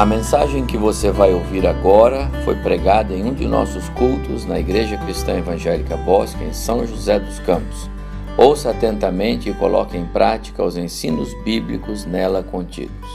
A 0.00 0.06
mensagem 0.06 0.64
que 0.64 0.78
você 0.78 1.10
vai 1.10 1.34
ouvir 1.34 1.66
agora 1.66 2.26
foi 2.42 2.56
pregada 2.56 3.12
em 3.12 3.22
um 3.22 3.34
de 3.34 3.46
nossos 3.46 3.86
cultos 3.90 4.46
na 4.46 4.58
Igreja 4.58 4.96
Cristã 4.96 5.36
Evangélica 5.36 5.94
Bosque, 5.94 6.42
em 6.42 6.54
São 6.54 6.86
José 6.86 7.20
dos 7.20 7.38
Campos. 7.40 7.90
Ouça 8.34 8.70
atentamente 8.70 9.50
e 9.50 9.52
coloque 9.52 9.98
em 9.98 10.06
prática 10.06 10.64
os 10.64 10.78
ensinos 10.78 11.34
bíblicos 11.44 12.06
nela 12.06 12.42
contidos. 12.42 13.10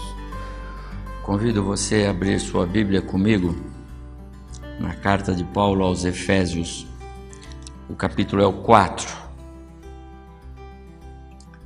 Convido 1.23 1.63
você 1.63 2.05
a 2.05 2.11
abrir 2.11 2.39
sua 2.39 2.67
Bíblia 2.67 3.01
comigo 3.01 3.55
na 4.79 4.93
carta 4.93 5.33
de 5.33 5.43
Paulo 5.43 5.83
aos 5.83 6.05
Efésios. 6.05 6.85
O 7.89 7.95
capítulo 7.95 8.43
é 8.43 8.45
o 8.45 8.53
4. 8.53 9.11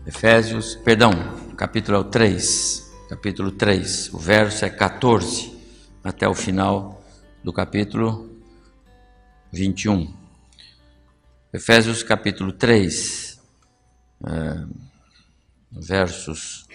Efésios, 0.08 0.76
perdão, 0.76 1.12
o 1.52 1.56
capítulo 1.58 1.98
é 1.98 2.00
o 2.00 2.06
3 2.06 2.88
capítulo 3.10 3.52
3, 3.52 4.14
o 4.14 4.20
verso 4.20 4.64
é 4.66 4.70
14 4.70 5.58
até 6.04 6.30
o 6.30 6.36
final 6.36 7.04
do 7.44 7.52
capítulo 7.52 8.40
21. 9.52 10.14
Efésios 11.52 12.04
capítulo 12.04 12.52
3, 12.54 13.42
é, 14.28 14.66
versos 15.72 16.68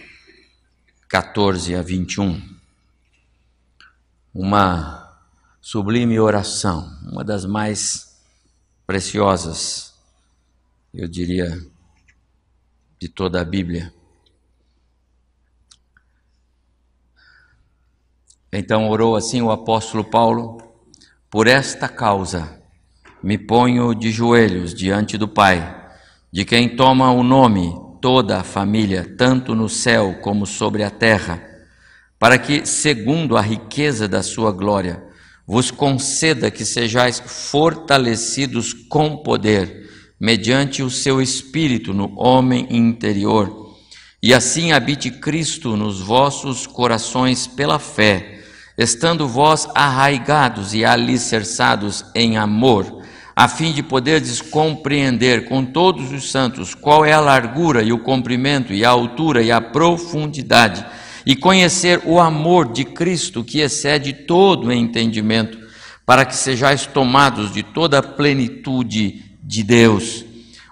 14 1.09 1.77
a 1.77 1.83
21. 1.83 2.43
Uma 4.35 5.16
sublime 5.60 6.19
oração, 6.19 6.98
uma 7.05 7.23
das 7.23 7.45
mais 7.45 8.21
preciosas, 8.85 9.95
eu 10.93 11.07
diria, 11.07 11.65
de 12.98 13.09
toda 13.09 13.41
a 13.41 13.45
Bíblia. 13.45 13.95
Então 18.57 18.88
orou 18.88 19.16
assim 19.16 19.43
o 19.43 19.51
apóstolo 19.51 20.05
Paulo: 20.05 20.59
Por 21.29 21.49
esta 21.49 21.88
causa 21.88 22.63
me 23.21 23.37
ponho 23.37 23.93
de 23.93 24.13
joelhos 24.13 24.73
diante 24.73 25.19
do 25.19 25.27
Pai, 25.27 25.77
de 26.30 26.45
quem 26.45 26.77
toma 26.77 27.10
o 27.10 27.25
nome 27.25 27.75
toda 28.01 28.38
a 28.38 28.45
família, 28.45 29.13
tanto 29.19 29.57
no 29.57 29.69
céu 29.69 30.21
como 30.23 30.47
sobre 30.47 30.85
a 30.85 30.91
terra, 30.91 31.43
para 32.16 32.38
que, 32.38 32.65
segundo 32.65 33.37
a 33.37 33.41
riqueza 33.41 34.07
da 34.07 34.23
sua 34.23 34.52
glória, 34.52 35.02
vos 35.45 35.73
conceda 35.73 36.49
que 36.49 36.65
sejais 36.65 37.19
fortalecidos 37.19 38.73
com 38.73 39.16
poder, 39.16 39.91
mediante 40.21 40.80
o 40.80 40.91
seu 40.91 41.21
espírito 41.21 41.93
no 41.93 42.15
homem 42.16 42.69
interior, 42.71 43.75
e 44.23 44.32
assim 44.32 44.71
habite 44.71 45.10
Cristo 45.10 45.77
nos 45.77 46.01
vossos 46.01 46.69
corações 46.69 47.49
pela 47.49 47.80
fé 47.80 48.43
estando 48.76 49.28
vós 49.28 49.68
arraigados 49.74 50.74
e 50.74 50.84
alicerçados 50.84 52.04
em 52.14 52.36
amor, 52.36 53.02
a 53.36 53.48
fim 53.48 53.72
de 53.72 53.82
poderdes 53.82 54.40
compreender 54.40 55.48
com 55.48 55.64
todos 55.64 56.12
os 56.12 56.30
santos 56.30 56.74
qual 56.74 57.04
é 57.04 57.12
a 57.12 57.20
largura 57.20 57.82
e 57.82 57.92
o 57.92 57.98
comprimento 57.98 58.72
e 58.72 58.84
a 58.84 58.90
altura 58.90 59.42
e 59.42 59.50
a 59.50 59.60
profundidade, 59.60 60.84
e 61.26 61.34
conhecer 61.34 62.02
o 62.04 62.20
amor 62.20 62.72
de 62.72 62.84
Cristo 62.84 63.42
que 63.42 63.60
excede 63.60 64.12
todo 64.12 64.72
entendimento, 64.72 65.58
para 66.04 66.25
que 66.25 66.36
sejais 66.36 66.86
tomados 66.86 67.52
de 67.52 67.62
toda 67.62 67.98
a 67.98 68.02
plenitude 68.02 69.25
de 69.42 69.62
Deus. 69.62 70.25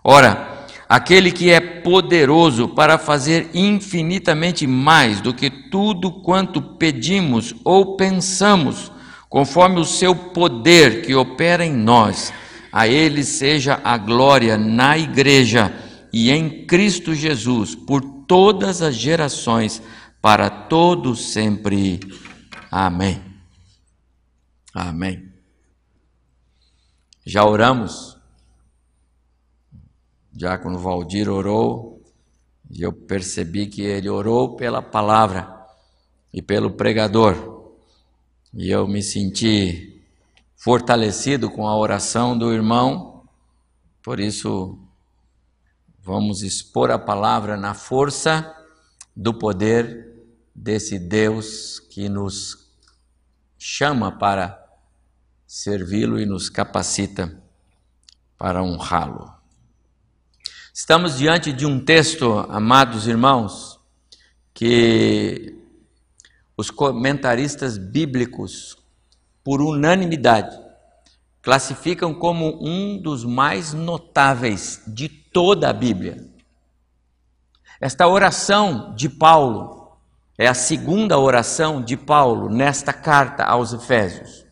Ora, 0.05 0.52
aquele 0.93 1.33
que 1.33 1.51
é 1.51 1.59
poderoso 1.59 2.69
para 2.69 2.99
fazer 2.99 3.49
infinitamente 3.55 4.67
mais 4.67 5.23
do 5.23 5.33
que 5.33 5.49
tudo 5.49 6.13
quanto 6.13 6.61
pedimos 6.61 7.55
ou 7.65 7.97
pensamos, 7.97 8.93
conforme 9.27 9.81
o 9.81 9.87
seu 9.87 10.15
poder 10.15 11.01
que 11.01 11.15
opera 11.15 11.65
em 11.65 11.73
nós. 11.73 12.31
A 12.71 12.87
ele 12.87 13.25
seja 13.25 13.81
a 13.83 13.97
glória 13.97 14.59
na 14.59 14.99
igreja 14.99 15.75
e 16.13 16.31
em 16.31 16.67
Cristo 16.67 17.15
Jesus 17.15 17.75
por 17.75 18.03
todas 18.27 18.83
as 18.83 18.95
gerações, 18.95 19.83
para 20.21 20.51
todos 20.51 21.33
sempre. 21.33 22.01
Amém. 22.71 23.19
Amém. 24.75 25.27
Já 27.25 27.47
oramos? 27.47 28.12
Diácono 30.33 30.79
Valdir 30.79 31.29
orou 31.29 32.03
e 32.71 32.83
eu 32.83 32.93
percebi 32.93 33.67
que 33.67 33.83
ele 33.83 34.09
orou 34.09 34.57
pela 34.57 34.81
palavra 34.81 35.67
e 36.33 36.41
pelo 36.41 36.71
pregador. 36.71 37.75
E 38.55 38.71
eu 38.71 38.89
me 38.89 39.03
senti 39.03 40.03
fortalecido 40.57 41.51
com 41.51 41.69
a 41.69 41.77
oração 41.77 42.37
do 42.37 42.53
irmão, 42.53 43.25
por 44.03 44.19
isso 44.19 44.79
vamos 46.03 46.43
expor 46.43 46.91
a 46.91 46.99
palavra 46.99 47.57
na 47.57 47.75
força 47.75 48.57
do 49.15 49.35
poder 49.35 50.11
desse 50.55 50.99
Deus 50.99 51.79
que 51.79 52.09
nos 52.09 52.71
chama 53.59 54.11
para 54.19 54.59
servi-lo 55.47 56.19
e 56.19 56.25
nos 56.25 56.49
capacita 56.49 57.39
para 58.39 58.63
honrá-lo. 58.63 59.42
Estamos 60.75 61.19
diante 61.19 61.53
de 61.53 61.67
um 61.67 61.79
texto, 61.79 62.47
amados 62.49 63.07
irmãos, 63.07 63.79
que 64.55 65.55
os 66.57 66.71
comentaristas 66.71 67.77
bíblicos, 67.77 68.79
por 69.45 69.61
unanimidade, 69.61 70.59
classificam 71.43 72.15
como 72.15 72.59
um 72.67 72.97
dos 72.97 73.23
mais 73.23 73.75
notáveis 73.75 74.83
de 74.87 75.11
toda 75.11 75.69
a 75.69 75.75
Bíblia. 75.75 76.27
Esta 77.79 78.09
oração 78.09 78.95
de 78.95 79.11
Paulo 79.11 79.99
é 80.39 80.49
a 80.49 80.55
segunda 80.55 81.19
oração 81.19 81.83
de 81.83 81.99
Paulo 81.99 82.49
nesta 82.49 82.95
carta 82.95 83.45
aos 83.45 83.75
Efésios. 83.75 84.47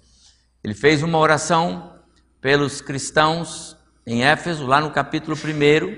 Ele 0.62 0.74
fez 0.74 1.02
uma 1.02 1.16
oração 1.16 1.94
pelos 2.42 2.82
cristãos 2.82 3.79
em 4.12 4.24
Éfeso, 4.24 4.66
lá 4.66 4.80
no 4.80 4.90
capítulo 4.90 5.36
1, 5.36 5.94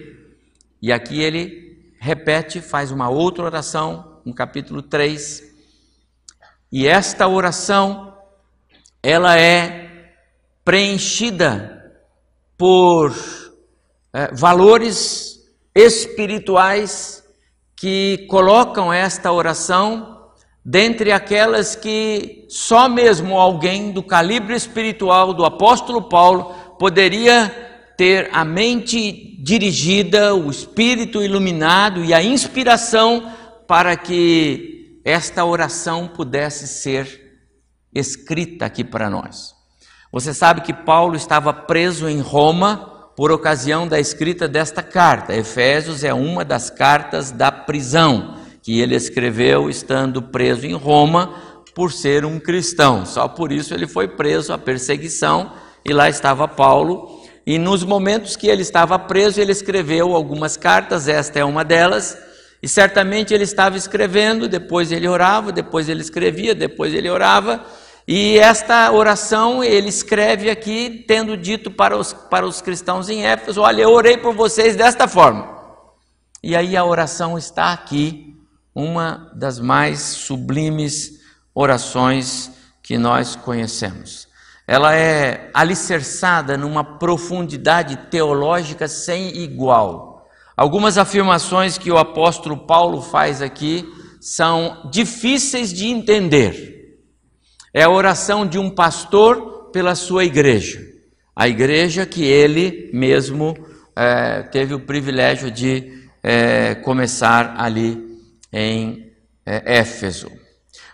e 0.83 0.93
aqui 0.93 1.23
ele 1.23 1.95
repete, 1.99 2.61
faz 2.61 2.91
uma 2.91 3.09
outra 3.09 3.43
oração 3.43 4.21
no 4.23 4.35
capítulo 4.35 4.83
3. 4.83 5.43
E 6.71 6.87
esta 6.87 7.27
oração 7.27 8.15
ela 9.03 9.41
é 9.41 10.13
preenchida 10.63 11.91
por 12.59 13.17
é, 14.13 14.31
valores 14.35 15.39
espirituais 15.75 17.25
que 17.75 18.27
colocam 18.29 18.93
esta 18.93 19.33
oração 19.33 20.29
dentre 20.63 21.13
aquelas 21.13 21.75
que 21.75 22.45
só 22.51 22.91
mesmo 22.91 23.41
alguém 23.41 23.91
do 23.91 24.03
calibre 24.03 24.55
espiritual 24.55 25.33
do 25.33 25.47
apóstolo 25.47 26.03
Paulo 26.11 26.55
poderia 26.79 27.72
ter 27.97 28.31
a 28.33 28.45
mente 28.45 29.37
dirigida, 29.43 30.35
o 30.35 30.51
espírito 30.51 31.23
iluminado 31.23 32.05
e 32.05 32.15
a 32.15 32.23
inspiração 32.23 33.31
para 33.67 33.97
que 33.97 35.01
esta 35.05 35.45
oração 35.45 36.09
pudesse 36.09 36.67
ser 36.67 37.21
escrita 37.95 38.67
aqui 38.67 38.85
para 38.85 39.11
nós. 39.11 39.55
Você 40.13 40.35
sabe 40.35 40.61
que 40.61 40.73
Paulo 40.73 41.17
estava 41.17 41.53
preso 41.53 42.09
em 42.09 42.21
Roma 42.21 43.11
por 43.17 43.31
ocasião 43.31 43.87
da 43.87 43.99
escrita 43.99 44.47
desta 44.47 44.83
carta. 44.83 45.35
Efésios 45.35 46.05
é 46.05 46.13
uma 46.13 46.45
das 46.45 46.71
cartas 46.71 47.31
da 47.31 47.51
prisão 47.51 48.37
que 48.63 48.81
ele 48.81 48.95
escreveu 48.95 49.69
estando 49.69 50.23
preso 50.23 50.67
em 50.67 50.75
Roma 50.75 51.35
por 51.75 51.93
ser 51.93 52.25
um 52.25 52.39
cristão. 52.39 53.05
Só 53.05 53.27
por 53.29 53.51
isso 53.51 53.75
ele 53.75 53.87
foi 53.87 54.07
preso 54.07 54.53
à 54.53 54.59
perseguição 54.59 55.53
e 55.85 55.93
lá 55.93 56.09
estava 56.09 56.47
Paulo 56.47 57.22
e 57.45 57.59
nos 57.59 57.83
momentos 57.83 58.37
que 58.37 58.47
ele 58.47 58.63
estava 58.63 58.99
preso, 58.99 59.41
ele 59.41 59.53
escreveu 59.53 60.15
algumas 60.15 60.57
cartas, 60.57 61.09
esta 61.09 61.41
é 61.41 61.45
uma 61.45 61.65
delas, 61.65 62.17
e 62.63 62.69
certamente 62.69 63.35
ele 63.35 63.43
estava 63.43 63.77
escrevendo, 63.77 64.49
depois 64.49 64.93
ele 64.93 65.09
orava, 65.09 65.51
depois 65.51 65.89
ele 65.89 66.01
escrevia, 66.01 66.55
depois 66.55 66.95
ele 66.95 67.11
orava, 67.11 67.65
e 68.07 68.39
esta 68.39 68.93
oração 68.93 69.63
ele 69.63 69.89
escreve 69.89 70.51
aqui, 70.51 71.05
tendo 71.07 71.37
dito 71.37 71.71
para 71.71 71.97
os, 71.97 72.13
para 72.13 72.47
os 72.47 72.61
cristãos 72.61 73.09
em 73.09 73.25
Éfeso: 73.25 73.61
Olha, 73.61 73.83
eu 73.83 73.93
orei 73.93 74.17
por 74.17 74.35
vocês 74.35 74.75
desta 74.75 75.07
forma. 75.07 75.49
E 76.43 76.57
aí 76.57 76.77
a 76.77 76.85
oração 76.85 77.39
está 77.39 77.73
aqui, 77.73 78.37
uma 78.75 79.31
das 79.35 79.61
mais 79.61 80.01
sublimes 80.01 81.21
orações 81.55 82.51
que 82.83 82.99
nós 82.99 83.37
conhecemos 83.37 84.32
ela 84.67 84.95
é 84.95 85.51
alicerçada 85.53 86.57
numa 86.57 86.99
profundidade 86.99 87.97
teológica 88.11 88.87
sem 88.87 89.37
igual. 89.39 90.27
Algumas 90.57 90.99
afirmações 90.99 91.79
que 91.79 91.91
o 91.91 91.99
apóstolo 91.99 92.67
Paulo 92.67 93.03
faz 93.03 93.43
aqui 93.43 93.85
são 94.21 94.89
difíceis 94.91 95.73
de 95.73 95.87
entender, 95.89 96.71
É 97.75 97.83
a 97.85 97.91
oração 97.91 98.47
de 98.47 98.59
um 98.59 98.71
pastor 98.71 99.71
pela 99.73 99.95
sua 99.95 100.25
igreja, 100.25 100.79
a 101.35 101.49
igreja 101.49 102.05
que 102.05 102.23
ele 102.23 102.91
mesmo 102.93 103.57
é, 103.97 104.43
teve 104.43 104.75
o 104.75 104.81
privilégio 104.81 105.51
de 105.51 106.07
é, 106.23 106.75
começar 106.77 107.55
ali 107.59 107.99
em 108.53 109.11
é, 109.45 109.79
Éfeso. 109.79 110.31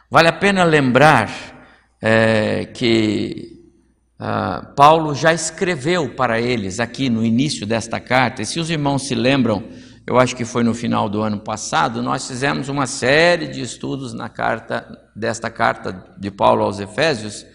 Vale 0.09 0.29
a 0.29 0.33
pena 0.33 0.65
lembrar 0.65 1.29
é, 2.01 2.65
que 2.67 3.58
ah, 4.19 4.73
Paulo 4.75 5.15
já 5.15 5.33
escreveu 5.33 6.09
para 6.11 6.41
eles 6.41 6.81
aqui 6.81 7.09
no 7.09 7.25
início 7.25 7.65
desta 7.65 8.01
carta, 8.01 8.43
e 8.43 8.47
se 8.47 8.59
os 8.59 8.69
irmãos 8.69 9.07
se 9.07 9.15
lembram, 9.15 9.63
eu 10.07 10.19
acho 10.19 10.35
que 10.35 10.45
foi 10.45 10.65
no 10.65 10.75
final 10.75 11.09
do 11.09 11.23
ano 11.23 11.39
passado, 11.39 12.03
nós 12.03 12.27
fizemos 12.27 12.69
uma 12.69 12.87
série 12.87 13.47
de 13.47 13.61
estudos 13.61 14.13
na 14.13 14.29
carta 14.29 14.87
desta 15.15 15.51
carta 15.51 16.05
de 16.19 16.31
Paulo 16.31 16.65
aos 16.65 16.81
Efésios, 16.81 17.47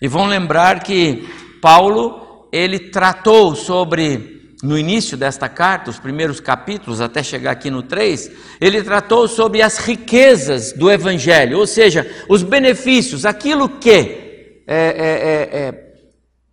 e 0.00 0.06
vão 0.06 0.26
lembrar 0.26 0.80
que 0.80 1.28
Paulo 1.60 2.48
ele 2.52 2.78
tratou 2.78 3.56
sobre 3.56 4.42
no 4.62 4.78
início 4.78 5.16
desta 5.16 5.48
carta, 5.48 5.90
os 5.90 5.98
primeiros 5.98 6.38
capítulos, 6.38 7.00
até 7.00 7.20
chegar 7.20 7.50
aqui 7.50 7.68
no 7.68 7.82
3, 7.82 8.30
ele 8.60 8.80
tratou 8.80 9.26
sobre 9.26 9.60
as 9.60 9.76
riquezas 9.78 10.72
do 10.72 10.88
Evangelho, 10.88 11.58
ou 11.58 11.66
seja, 11.66 12.08
os 12.28 12.44
benefícios, 12.44 13.26
aquilo 13.26 13.68
que 13.68 13.90
é, 13.90 14.76
é, 14.76 14.76
é, 14.76 15.58
é, 15.58 15.91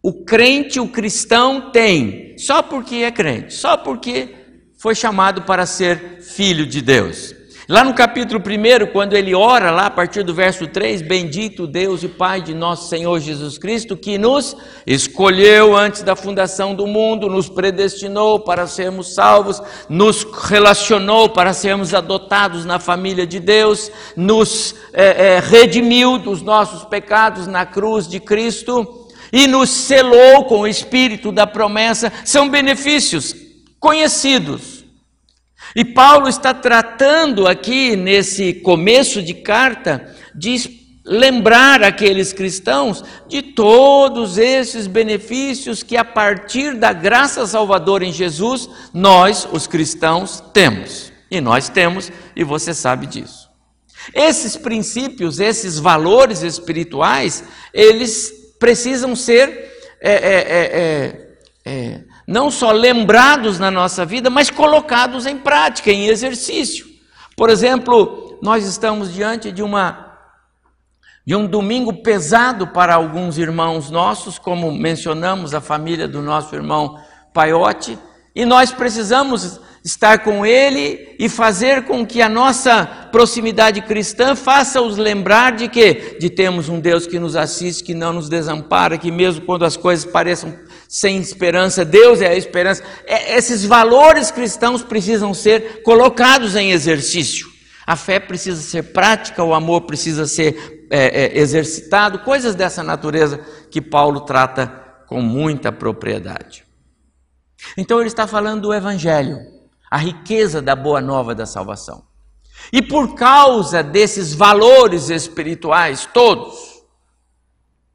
o 0.02 0.14
crente, 0.24 0.80
o 0.80 0.88
cristão 0.88 1.72
tem, 1.72 2.38
só 2.38 2.62
porque 2.62 2.98
é 2.98 3.12
crente, 3.12 3.54
só 3.54 3.76
porque 3.76 4.36
foi 4.78 4.96
chamado 4.96 5.42
para 5.42 5.66
ser 5.66 6.22
filho 6.22 6.66
de 6.66 6.82
Deus. 6.82 7.36
Lá 7.68 7.84
no 7.84 7.94
capítulo 7.94 8.42
1, 8.42 8.92
quando 8.92 9.14
ele 9.14 9.36
ora, 9.36 9.70
lá 9.70 9.86
a 9.86 9.92
partir 9.92 10.24
do 10.24 10.34
verso 10.34 10.66
3, 10.66 11.04
bendito 11.04 11.68
Deus 11.68 12.02
e 12.02 12.08
Pai 12.08 12.42
de 12.42 12.56
nosso 12.56 12.90
Senhor 12.90 13.20
Jesus 13.20 13.60
Cristo, 13.60 13.96
que 13.96 14.18
nos 14.18 14.58
escolheu 14.88 15.78
antes 15.78 16.02
da 16.02 16.16
fundação 16.16 16.74
do 16.74 16.88
mundo, 16.88 17.30
nos 17.30 17.48
predestinou 17.48 18.40
para 18.40 18.66
sermos 18.66 19.14
salvos, 19.14 19.62
nos 19.88 20.24
relacionou 20.46 21.30
para 21.30 21.54
sermos 21.54 21.94
adotados 21.94 22.66
na 22.66 22.80
família 22.80 23.28
de 23.28 23.40
Deus, 23.40 23.92
nos 24.16 24.74
é, 24.92 25.36
é, 25.36 25.40
redimiu 25.40 26.18
dos 26.18 26.42
nossos 26.42 26.86
pecados 26.86 27.46
na 27.46 27.68
cruz 27.68 28.08
de 28.08 28.20
Cristo 28.20 28.99
e 29.32 29.48
nos 29.48 29.70
selou 29.70 30.46
com 30.46 30.62
o 30.62 30.68
espírito 30.68 31.32
da 31.32 31.46
promessa, 31.46 32.12
são 32.24 32.50
benefícios 32.50 33.36
conhecidos 33.80 34.80
e 35.76 35.86
Paulo 35.86 36.28
está 36.28 36.54
tratando 36.54 37.48
aqui, 37.48 37.96
nesse 37.96 38.54
começo 38.54 39.22
de 39.22 39.36
carta, 39.36 40.16
de 40.34 40.80
lembrar 41.06 41.84
aqueles 41.84 42.34
cristãos 42.34 43.04
de 43.28 43.42
todos 43.42 44.38
esses 44.38 44.88
benefícios 44.88 45.84
que, 45.84 45.96
a 45.96 46.04
partir 46.04 46.76
da 46.76 46.92
graça 46.92 47.46
salvadora 47.46 48.06
em 48.06 48.12
Jesus, 48.12 48.70
nós, 48.94 49.48
os 49.52 49.68
cristãos, 49.68 50.44
temos. 50.54 51.12
E 51.30 51.40
nós 51.40 51.70
temos, 51.70 52.12
e 52.36 52.44
você 52.44 52.74
sabe 52.74 53.06
disso. 53.06 53.48
Esses 54.14 54.56
princípios, 54.56 55.40
esses 55.40 55.78
valores 55.78 56.42
espirituais, 56.42 57.44
eles 57.72 58.39
precisam 58.60 59.16
ser 59.16 59.72
é, 60.02 60.14
é, 60.14 61.38
é, 61.66 62.02
não 62.28 62.52
só 62.52 62.72
lembrados 62.72 63.58
na 63.58 63.72
nossa 63.72 64.06
vida, 64.06 64.30
mas 64.30 64.52
colocados 64.52 65.26
em 65.26 65.38
prática, 65.38 65.92
em 65.92 66.08
exercício. 66.08 66.86
Por 67.36 67.50
exemplo, 67.50 68.38
nós 68.42 68.66
estamos 68.66 69.14
diante 69.14 69.52
de 69.52 69.64
uma 69.64 70.08
de 71.26 71.36
um 71.36 71.46
domingo 71.46 72.02
pesado 72.02 72.66
para 72.68 72.96
alguns 72.96 73.38
irmãos 73.38 73.92
nossos, 73.92 74.40
como 74.40 74.72
mencionamos 74.72 75.54
a 75.54 75.62
família 75.62 76.08
do 76.08 76.24
nosso 76.24 76.56
irmão 76.56 77.00
Paiote, 77.32 78.00
e 78.40 78.46
nós 78.46 78.72
precisamos 78.72 79.60
estar 79.84 80.20
com 80.20 80.46
ele 80.46 81.14
e 81.20 81.28
fazer 81.28 81.84
com 81.84 82.06
que 82.06 82.22
a 82.22 82.30
nossa 82.30 82.86
proximidade 83.12 83.82
cristã 83.82 84.34
faça-os 84.34 84.96
lembrar 84.96 85.58
de 85.58 85.68
que 85.68 86.18
de 86.22 86.30
temos 86.30 86.70
um 86.70 86.80
Deus 86.80 87.06
que 87.06 87.20
nos 87.20 87.36
assiste, 87.36 87.84
que 87.84 87.94
não 87.94 88.14
nos 88.14 88.30
desampara, 88.30 88.98
que 88.98 89.12
mesmo 89.12 89.46
quando 89.46 89.66
as 89.66 89.76
coisas 89.76 90.10
pareçam 90.10 90.58
sem 90.88 91.18
esperança, 91.18 91.84
Deus 91.84 92.22
é 92.22 92.30
a 92.30 92.36
esperança. 92.38 92.82
É, 93.06 93.36
esses 93.36 93.66
valores 93.66 94.32
cristãos 94.32 94.82
precisam 94.84 95.34
ser 95.34 95.84
colocados 95.84 96.56
em 96.56 96.72
exercício. 96.72 97.46
A 97.86 97.98
fé 97.98 98.22
precisa 98.22 98.62
ser 98.62 98.84
prática, 98.94 99.44
o 99.44 99.54
amor 99.54 99.82
precisa 99.82 100.26
ser 100.26 100.88
é, 100.90 101.26
é, 101.26 101.40
exercitado, 101.40 102.20
coisas 102.20 102.56
dessa 102.56 102.84
natureza 102.84 103.38
que 103.70 103.82
Paulo 103.82 104.22
trata 104.22 104.68
com 105.08 105.22
muita 105.22 105.74
propriedade. 105.74 106.69
Então 107.78 108.00
ele 108.00 108.08
está 108.08 108.28
falando 108.28 108.64
do 108.64 108.74
Evangelho, 108.74 109.40
a 109.90 109.98
riqueza 109.98 110.62
da 110.62 110.76
boa 110.76 111.02
nova 111.02 111.34
da 111.34 111.46
salvação. 111.46 112.04
E 112.72 112.82
por 112.82 113.16
causa 113.16 113.82
desses 113.82 114.34
valores 114.34 115.10
espirituais 115.10 116.08
todos, 116.14 116.84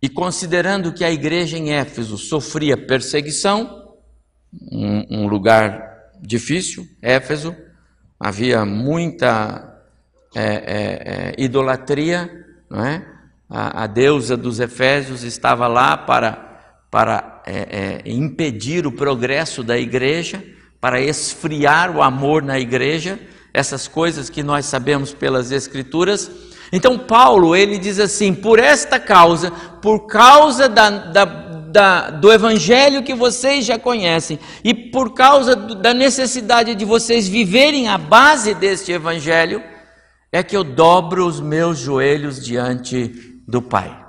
e 0.03 0.09
considerando 0.09 0.93
que 0.93 1.05
a 1.05 1.11
igreja 1.11 1.57
em 1.57 1.73
Éfeso 1.73 2.19
sofria 2.19 2.77
perseguição, 2.77 3.95
um, 4.71 5.23
um 5.23 5.27
lugar 5.27 6.11
difícil, 6.21 6.87
Éfeso, 7.01 7.55
havia 8.19 8.65
muita 8.65 9.83
é, 10.35 10.43
é, 10.43 10.49
é, 10.49 11.35
idolatria, 11.39 12.31
não 12.69 12.85
é? 12.85 13.07
A, 13.49 13.85
a, 13.85 13.87
deusa 13.87 14.37
dos 14.37 14.59
Efésios 14.59 15.23
estava 15.23 15.67
lá 15.69 15.97
para, 15.97 16.87
para 16.91 17.34
é, 17.47 18.03
é, 18.07 18.11
impedir 18.11 18.87
o 18.87 18.93
progresso 18.93 19.63
da 19.63 19.79
igreja, 19.79 20.43
para 20.81 21.01
esfriar 21.01 21.97
o 21.97 22.03
amor 22.03 22.43
na 22.43 22.59
igreja, 22.59 23.19
essas 23.53 23.89
coisas 23.89 24.29
que 24.29 24.43
nós 24.43 24.67
sabemos 24.67 25.15
pelas 25.15 25.51
Escrituras. 25.51 26.31
Então, 26.73 26.99
Paulo, 26.99 27.55
ele 27.55 27.79
diz 27.79 27.99
assim: 27.99 28.35
por 28.35 28.59
esta 28.59 28.99
causa, 28.99 29.51
por 29.81 30.07
causa 30.07 30.69
da, 30.69 30.91
da, 30.91 31.25
da, 31.25 32.11
do 32.11 32.33
evangelho 32.33 33.03
que 33.03 33.15
vocês 33.15 33.65
já 33.65 33.79
conhecem, 33.79 34.39
e 34.63 34.75
por 34.75 35.15
causa 35.15 35.55
da 35.55 35.95
necessidade 35.95 36.75
de 36.75 36.85
vocês 36.85 37.29
viverem 37.29 37.89
a 37.89 37.97
base 37.97 38.55
deste 38.55 38.93
evangelho, 38.93 39.63
é 40.33 40.43
que 40.43 40.57
eu 40.57 40.65
dobro 40.65 41.27
os 41.27 41.41
meus 41.41 41.79
joelhos 41.79 42.45
diante 42.45 43.41
do 43.47 43.63
Pai. 43.63 44.05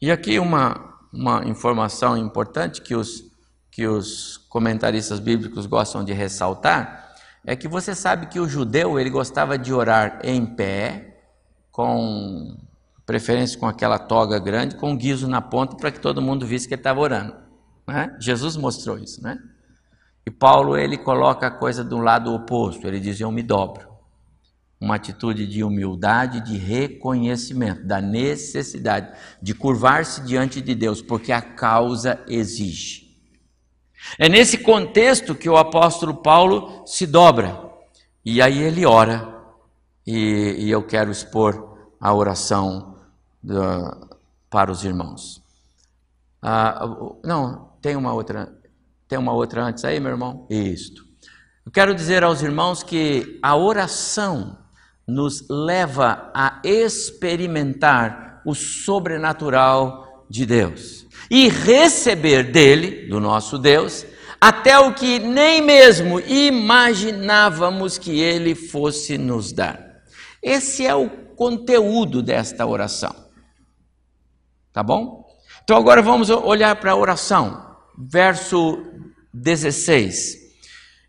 E 0.00 0.10
aqui 0.10 0.38
uma, 0.38 0.87
uma 1.12 1.44
informação 1.46 2.16
importante 2.16 2.82
que 2.82 2.94
os, 2.94 3.24
que 3.70 3.86
os 3.86 4.36
comentaristas 4.48 5.20
bíblicos 5.20 5.66
gostam 5.66 6.04
de 6.04 6.12
ressaltar 6.12 7.14
é 7.44 7.56
que 7.56 7.68
você 7.68 7.94
sabe 7.94 8.26
que 8.26 8.38
o 8.38 8.48
judeu 8.48 8.98
ele 8.98 9.10
gostava 9.10 9.56
de 9.56 9.72
orar 9.72 10.20
em 10.22 10.44
pé 10.44 11.18
com 11.70 12.56
preferência 13.06 13.58
com 13.58 13.66
aquela 13.66 13.98
toga 13.98 14.38
grande, 14.38 14.76
com 14.76 14.94
guiso 14.94 15.26
na 15.26 15.40
ponta, 15.40 15.76
para 15.76 15.90
que 15.90 15.98
todo 15.98 16.20
mundo 16.20 16.44
visse 16.44 16.68
que 16.68 16.74
ele 16.74 16.80
estava 16.80 17.00
orando. 17.00 17.34
Né? 17.86 18.14
Jesus 18.20 18.54
mostrou 18.54 18.98
isso, 18.98 19.22
né? 19.22 19.38
E 20.26 20.30
Paulo 20.30 20.76
ele 20.76 20.98
coloca 20.98 21.46
a 21.46 21.50
coisa 21.50 21.82
do 21.82 21.96
lado 21.96 22.34
oposto. 22.34 22.86
Ele 22.86 23.00
diz: 23.00 23.18
eu 23.18 23.32
me 23.32 23.42
dobro. 23.42 23.87
Uma 24.80 24.94
atitude 24.94 25.46
de 25.46 25.64
humildade, 25.64 26.40
de 26.40 26.56
reconhecimento 26.56 27.84
da 27.84 28.00
necessidade 28.00 29.12
de 29.42 29.54
curvar-se 29.54 30.20
diante 30.22 30.60
de 30.60 30.74
Deus, 30.74 31.02
porque 31.02 31.32
a 31.32 31.42
causa 31.42 32.22
exige. 32.28 33.08
É 34.18 34.28
nesse 34.28 34.58
contexto 34.58 35.34
que 35.34 35.48
o 35.48 35.56
apóstolo 35.56 36.14
Paulo 36.14 36.86
se 36.86 37.06
dobra. 37.06 37.60
E 38.24 38.40
aí 38.40 38.58
ele 38.58 38.86
ora. 38.86 39.36
E, 40.06 40.56
e 40.58 40.70
eu 40.70 40.82
quero 40.82 41.10
expor 41.10 41.76
a 42.00 42.14
oração 42.14 42.96
para 44.48 44.70
os 44.70 44.84
irmãos. 44.84 45.42
Ah, 46.40 46.86
não, 47.24 47.72
tem 47.82 47.96
uma 47.96 48.12
outra, 48.12 48.56
tem 49.08 49.18
uma 49.18 49.32
outra 49.32 49.64
antes 49.64 49.84
aí, 49.84 49.98
meu 49.98 50.12
irmão? 50.12 50.46
Isto. 50.48 51.06
Eu 51.66 51.72
quero 51.72 51.94
dizer 51.94 52.22
aos 52.22 52.40
irmãos 52.42 52.82
que 52.82 53.38
a 53.42 53.56
oração 53.56 54.56
nos 55.08 55.48
leva 55.48 56.30
a 56.34 56.60
experimentar 56.62 58.42
o 58.44 58.54
sobrenatural 58.54 60.26
de 60.28 60.44
Deus 60.44 61.06
e 61.30 61.48
receber 61.48 62.52
dele, 62.52 63.08
do 63.08 63.18
nosso 63.18 63.58
Deus, 63.58 64.04
até 64.40 64.78
o 64.78 64.94
que 64.94 65.18
nem 65.18 65.62
mesmo 65.62 66.20
imaginávamos 66.20 67.96
que 67.96 68.20
ele 68.20 68.54
fosse 68.54 69.16
nos 69.16 69.50
dar. 69.50 69.80
Esse 70.42 70.86
é 70.86 70.94
o 70.94 71.08
conteúdo 71.08 72.22
desta 72.22 72.66
oração. 72.66 73.14
Tá 74.72 74.82
bom? 74.82 75.26
Então 75.64 75.76
agora 75.76 76.00
vamos 76.00 76.30
olhar 76.30 76.76
para 76.76 76.92
a 76.92 76.96
oração, 76.96 77.76
verso 77.98 78.78
16. 79.32 80.36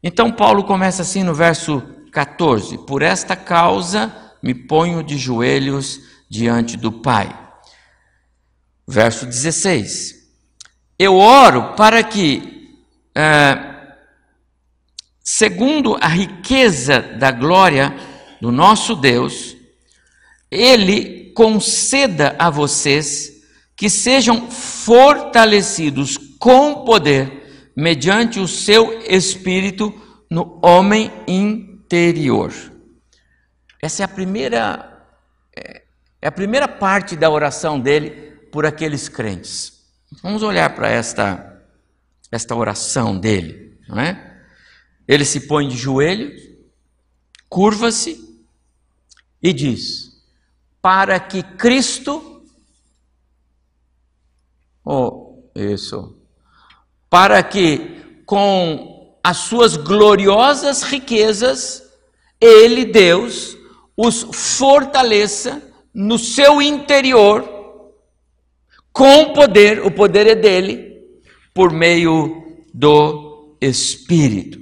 Então 0.01 0.31
Paulo 0.31 0.63
começa 0.63 1.01
assim 1.01 1.23
no 1.23 1.33
verso 1.33 1.83
14: 2.11 2.77
Por 2.79 3.01
esta 3.01 3.35
causa 3.35 4.13
me 4.41 4.53
ponho 4.53 5.03
de 5.03 5.17
joelhos 5.17 5.99
diante 6.29 6.77
do 6.77 6.91
Pai. 6.91 7.37
Verso 8.87 9.25
16: 9.25 10.15
Eu 10.97 11.17
oro 11.17 11.75
para 11.75 12.03
que, 12.03 12.77
é, 13.15 13.95
segundo 15.23 15.97
a 15.99 16.07
riqueza 16.07 16.99
da 17.01 17.31
glória 17.31 17.95
do 18.41 18.51
nosso 18.51 18.95
Deus, 18.95 19.55
Ele 20.49 21.31
conceda 21.35 22.35
a 22.39 22.49
vocês 22.49 23.39
que 23.75 23.89
sejam 23.89 24.49
fortalecidos 24.51 26.17
com 26.37 26.83
poder, 26.83 27.71
mediante 27.75 28.39
o 28.39 28.47
seu 28.47 29.01
espírito 29.07 29.93
no 30.29 30.59
homem 30.61 31.11
interior. 31.27 31.68
Essa 33.81 34.03
é 34.03 34.05
a 34.05 34.08
primeira 34.08 35.05
é, 35.55 35.84
é 36.22 36.27
a 36.27 36.31
primeira 36.31 36.67
parte 36.67 37.15
da 37.15 37.29
oração 37.29 37.79
dele 37.79 38.12
por 38.51 38.65
aqueles 38.65 39.10
crentes. 39.10 39.84
Vamos 40.22 40.43
olhar 40.43 40.75
para 40.75 40.89
esta 40.89 41.62
esta 42.31 42.55
oração 42.55 43.19
dele, 43.19 43.77
não 43.88 44.00
é? 44.00 44.43
Ele 45.08 45.25
se 45.25 45.48
põe 45.48 45.67
de 45.67 45.75
joelhos, 45.75 46.39
curva-se 47.50 48.43
e 49.41 49.51
diz: 49.51 50.24
para 50.81 51.19
que 51.19 51.41
Cristo, 51.41 52.43
oh, 54.86 55.43
isso, 55.55 56.17
para 57.10 57.41
que 57.41 58.22
com 58.25 58.88
as 59.23 59.38
suas 59.38 59.77
gloriosas 59.77 60.81
riquezas, 60.83 61.83
Ele, 62.39 62.85
Deus, 62.85 63.57
os 63.95 64.23
fortaleça 64.31 65.61
no 65.93 66.17
seu 66.17 66.61
interior 66.61 67.59
com 68.91 69.33
poder, 69.33 69.85
o 69.85 69.91
poder 69.91 70.27
é 70.27 70.35
dele, 70.35 70.89
por 71.53 71.71
meio 71.71 72.65
do 72.73 73.55
Espírito. 73.61 74.59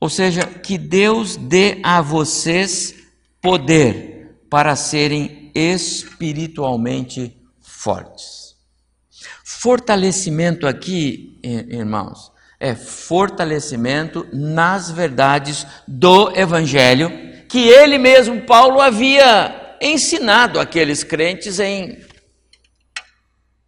Ou 0.00 0.08
seja, 0.08 0.44
que 0.44 0.76
Deus 0.76 1.36
dê 1.36 1.78
a 1.84 2.02
vocês 2.02 2.94
poder 3.40 4.36
para 4.50 4.74
serem 4.74 5.52
espiritualmente 5.54 7.40
fortes. 7.60 8.56
Fortalecimento 9.44 10.66
aqui, 10.66 11.38
irmãos, 11.42 12.31
é 12.62 12.76
fortalecimento 12.76 14.24
nas 14.32 14.88
verdades 14.88 15.66
do 15.88 16.30
Evangelho 16.30 17.10
que 17.48 17.68
ele 17.68 17.98
mesmo, 17.98 18.42
Paulo, 18.42 18.80
havia 18.80 19.76
ensinado 19.80 20.60
aqueles 20.60 21.02
crentes 21.02 21.58
em 21.58 22.06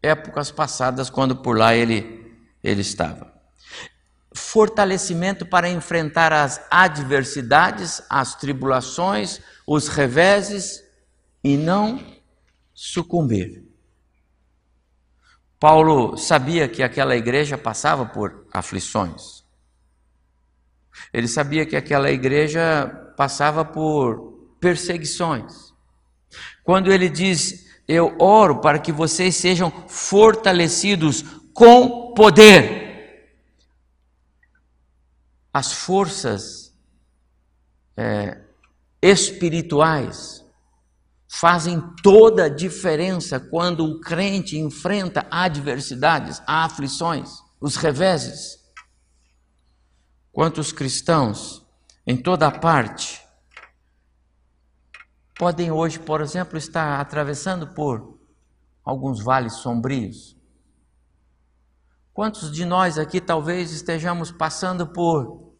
épocas 0.00 0.52
passadas, 0.52 1.10
quando 1.10 1.34
por 1.34 1.58
lá 1.58 1.74
ele, 1.74 2.38
ele 2.62 2.82
estava. 2.82 3.34
Fortalecimento 4.32 5.44
para 5.44 5.68
enfrentar 5.68 6.32
as 6.32 6.64
adversidades, 6.70 8.00
as 8.08 8.36
tribulações, 8.36 9.40
os 9.66 9.88
reveses 9.88 10.84
e 11.42 11.56
não 11.56 12.00
sucumbir. 12.72 13.63
Paulo 15.64 16.18
sabia 16.18 16.68
que 16.68 16.82
aquela 16.82 17.16
igreja 17.16 17.56
passava 17.56 18.04
por 18.04 18.46
aflições. 18.52 19.42
Ele 21.10 21.26
sabia 21.26 21.64
que 21.64 21.74
aquela 21.74 22.10
igreja 22.10 22.86
passava 23.16 23.64
por 23.64 24.56
perseguições. 24.60 25.72
Quando 26.62 26.92
ele 26.92 27.08
diz: 27.08 27.66
Eu 27.88 28.14
oro 28.20 28.60
para 28.60 28.78
que 28.78 28.92
vocês 28.92 29.36
sejam 29.36 29.70
fortalecidos 29.88 31.22
com 31.54 32.12
poder. 32.12 33.40
As 35.50 35.72
forças 35.72 36.76
é, 37.96 38.36
espirituais 39.00 40.43
fazem 41.40 41.80
toda 42.00 42.44
a 42.44 42.48
diferença 42.48 43.40
quando 43.40 43.84
o 43.84 44.00
crente 44.00 44.56
enfrenta 44.56 45.26
adversidades, 45.28 46.40
aflições, 46.46 47.42
os 47.60 47.74
reveses. 47.74 48.64
Quantos 50.30 50.70
cristãos 50.70 51.66
em 52.06 52.16
toda 52.16 52.48
parte 52.52 53.20
podem 55.36 55.72
hoje, 55.72 55.98
por 55.98 56.20
exemplo, 56.20 56.56
estar 56.56 57.00
atravessando 57.00 57.66
por 57.74 58.16
alguns 58.84 59.20
vales 59.20 59.54
sombrios? 59.54 60.36
Quantos 62.12 62.52
de 62.52 62.64
nós 62.64 62.96
aqui 62.96 63.20
talvez 63.20 63.72
estejamos 63.72 64.30
passando 64.30 64.86
por 64.86 65.52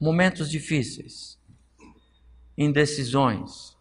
momentos 0.00 0.50
difíceis, 0.50 1.38
indecisões, 2.58 3.71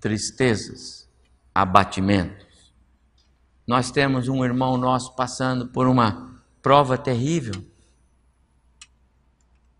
tristezas, 0.00 1.08
abatimentos? 1.54 2.46
Nós 3.66 3.90
temos 3.90 4.28
um 4.28 4.44
irmão 4.44 4.76
nosso 4.76 5.14
passando 5.14 5.68
por 5.68 5.86
uma 5.86 6.42
prova 6.62 6.96
terrível 6.96 7.64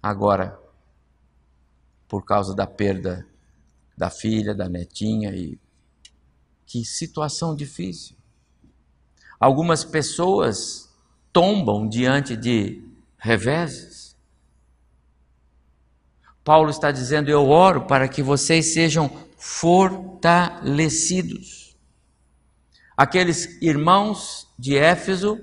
agora 0.02 0.58
por 2.06 2.24
causa 2.24 2.54
da 2.54 2.66
perda 2.66 3.26
da 3.96 4.08
filha, 4.08 4.54
da 4.54 4.68
netinha 4.68 5.34
e 5.34 5.58
que 6.64 6.84
situação 6.84 7.56
difícil. 7.56 8.16
Algumas 9.40 9.84
pessoas 9.84 10.88
tombam 11.32 11.88
diante 11.88 12.36
de 12.36 12.84
reveses. 13.16 14.16
Paulo 16.44 16.70
está 16.70 16.92
dizendo: 16.92 17.28
Eu 17.28 17.48
oro 17.48 17.86
para 17.86 18.08
que 18.08 18.22
vocês 18.22 18.72
sejam 18.72 19.10
fortalecidos. 19.38 21.76
Aqueles 22.96 23.62
irmãos 23.62 24.48
de 24.58 24.76
Éfeso 24.76 25.40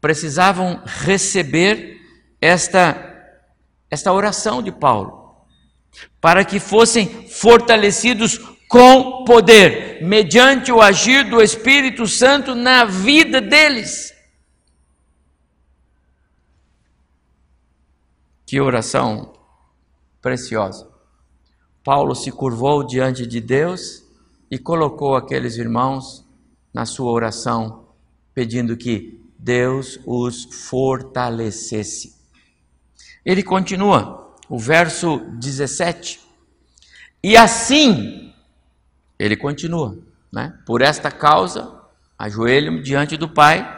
precisavam 0.00 0.80
receber 0.86 1.98
esta 2.40 3.08
esta 3.90 4.12
oração 4.12 4.62
de 4.62 4.70
Paulo, 4.70 5.34
para 6.20 6.44
que 6.44 6.60
fossem 6.60 7.28
fortalecidos 7.28 8.38
com 8.68 9.24
poder, 9.24 10.00
mediante 10.00 10.70
o 10.70 10.80
agir 10.80 11.28
do 11.28 11.42
Espírito 11.42 12.06
Santo 12.06 12.54
na 12.54 12.84
vida 12.84 13.40
deles. 13.40 14.14
Que 18.46 18.60
oração 18.60 19.32
preciosa. 20.22 20.89
Paulo 21.90 22.14
se 22.14 22.30
curvou 22.30 22.84
diante 22.84 23.26
de 23.26 23.40
Deus 23.40 24.04
e 24.48 24.56
colocou 24.56 25.16
aqueles 25.16 25.56
irmãos 25.56 26.24
na 26.72 26.86
sua 26.86 27.10
oração, 27.10 27.88
pedindo 28.32 28.76
que 28.76 29.20
Deus 29.36 29.98
os 30.06 30.44
fortalecesse. 30.68 32.14
Ele 33.24 33.42
continua, 33.42 34.36
o 34.48 34.56
verso 34.56 35.18
17. 35.40 36.20
E 37.24 37.36
assim, 37.36 38.32
ele 39.18 39.36
continua, 39.36 39.98
né? 40.32 40.56
Por 40.64 40.82
esta 40.82 41.10
causa, 41.10 41.74
ajoelho-me 42.16 42.84
diante 42.84 43.16
do 43.16 43.28
Pai, 43.28 43.68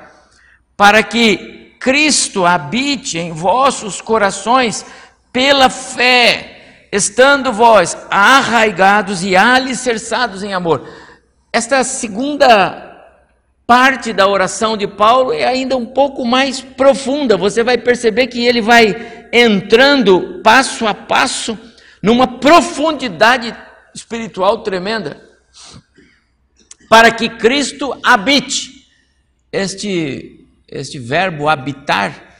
para 0.76 1.02
que 1.02 1.78
Cristo 1.80 2.44
habite 2.44 3.16
em 3.16 3.32
vossos 3.32 4.02
corações 4.02 4.84
pela 5.32 5.70
fé, 5.70 6.61
estando 6.92 7.50
vós 7.50 7.96
arraigados 8.10 9.24
e 9.24 9.34
alicerçados 9.34 10.42
em 10.42 10.52
amor. 10.52 10.86
Esta 11.50 11.82
segunda 11.82 12.90
parte 13.66 14.12
da 14.12 14.28
oração 14.28 14.76
de 14.76 14.86
Paulo 14.86 15.32
é 15.32 15.44
ainda 15.44 15.74
um 15.74 15.86
pouco 15.86 16.26
mais 16.26 16.60
profunda. 16.60 17.38
Você 17.38 17.64
vai 17.64 17.78
perceber 17.78 18.26
que 18.26 18.44
ele 18.44 18.60
vai 18.60 19.28
entrando 19.32 20.42
passo 20.44 20.86
a 20.86 20.92
passo 20.92 21.58
numa 22.02 22.38
profundidade 22.38 23.56
espiritual 23.94 24.62
tremenda, 24.62 25.22
para 26.88 27.10
que 27.10 27.28
Cristo 27.30 27.98
habite. 28.04 28.82
Este, 29.50 30.46
este 30.66 30.98
verbo 30.98 31.46
habitar, 31.46 32.38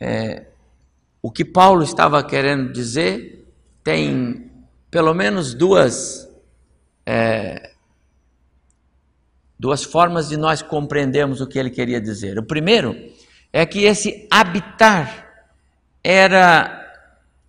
é, 0.00 0.46
o 1.22 1.30
que 1.30 1.44
Paulo 1.44 1.82
estava 1.82 2.24
querendo 2.24 2.72
dizer, 2.72 3.43
tem 3.84 4.50
pelo 4.90 5.14
menos 5.14 5.54
duas. 5.54 6.28
É, 7.06 7.70
duas 9.58 9.84
formas 9.84 10.28
de 10.28 10.36
nós 10.36 10.60
compreendermos 10.62 11.40
o 11.40 11.46
que 11.46 11.58
ele 11.58 11.70
queria 11.70 12.00
dizer. 12.00 12.38
O 12.38 12.42
primeiro 12.42 12.96
é 13.52 13.64
que 13.64 13.84
esse 13.84 14.26
habitar 14.30 15.26
era 16.02 16.84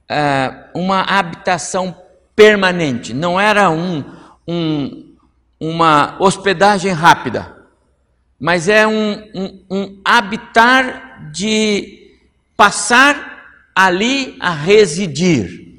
uh, 0.10 0.80
uma 0.80 1.02
habitação 1.02 1.96
permanente, 2.36 3.14
não 3.14 3.40
era 3.40 3.70
um, 3.70 4.04
um, 4.48 5.16
uma 5.60 6.16
hospedagem 6.20 6.92
rápida, 6.92 7.56
mas 8.40 8.70
é 8.70 8.86
um, 8.86 9.14
um, 9.34 9.66
um 9.70 10.02
habitar 10.06 11.32
de 11.32 12.14
passar 12.56 13.44
ali 13.74 14.38
a 14.40 14.52
residir, 14.52 15.75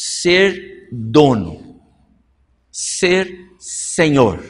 ser 0.00 0.88
dono, 0.92 1.82
ser 2.70 3.50
senhor. 3.58 4.40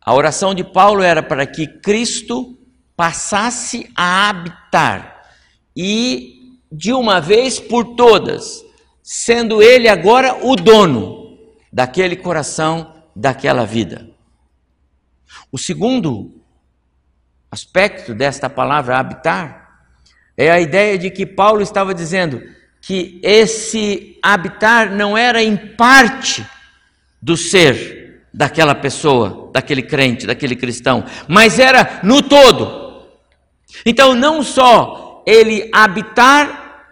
A 0.00 0.12
oração 0.12 0.52
de 0.52 0.64
Paulo 0.64 1.00
era 1.00 1.22
para 1.22 1.46
que 1.46 1.68
Cristo 1.68 2.58
passasse 2.96 3.88
a 3.94 4.28
habitar 4.28 5.22
e, 5.76 6.58
de 6.72 6.92
uma 6.92 7.20
vez 7.20 7.60
por 7.60 7.94
todas, 7.94 8.64
sendo 9.00 9.62
Ele 9.62 9.88
agora 9.88 10.44
o 10.44 10.56
dono 10.56 11.38
daquele 11.72 12.16
coração, 12.16 13.04
daquela 13.14 13.64
vida. 13.64 14.10
O 15.52 15.58
segundo 15.58 16.42
aspecto 17.48 18.12
desta 18.12 18.50
palavra 18.50 18.98
habitar 18.98 19.86
é 20.36 20.50
a 20.50 20.60
ideia 20.60 20.98
de 20.98 21.12
que 21.12 21.24
Paulo 21.24 21.62
estava 21.62 21.94
dizendo 21.94 22.55
que 22.86 23.18
esse 23.20 24.16
habitar 24.22 24.92
não 24.92 25.18
era 25.18 25.42
em 25.42 25.56
parte 25.56 26.46
do 27.20 27.36
ser 27.36 28.28
daquela 28.32 28.76
pessoa, 28.76 29.50
daquele 29.52 29.82
crente, 29.82 30.24
daquele 30.24 30.54
cristão, 30.54 31.04
mas 31.26 31.58
era 31.58 31.98
no 32.04 32.22
todo. 32.22 33.04
Então, 33.84 34.14
não 34.14 34.40
só 34.40 35.24
ele 35.26 35.68
habitar 35.74 36.84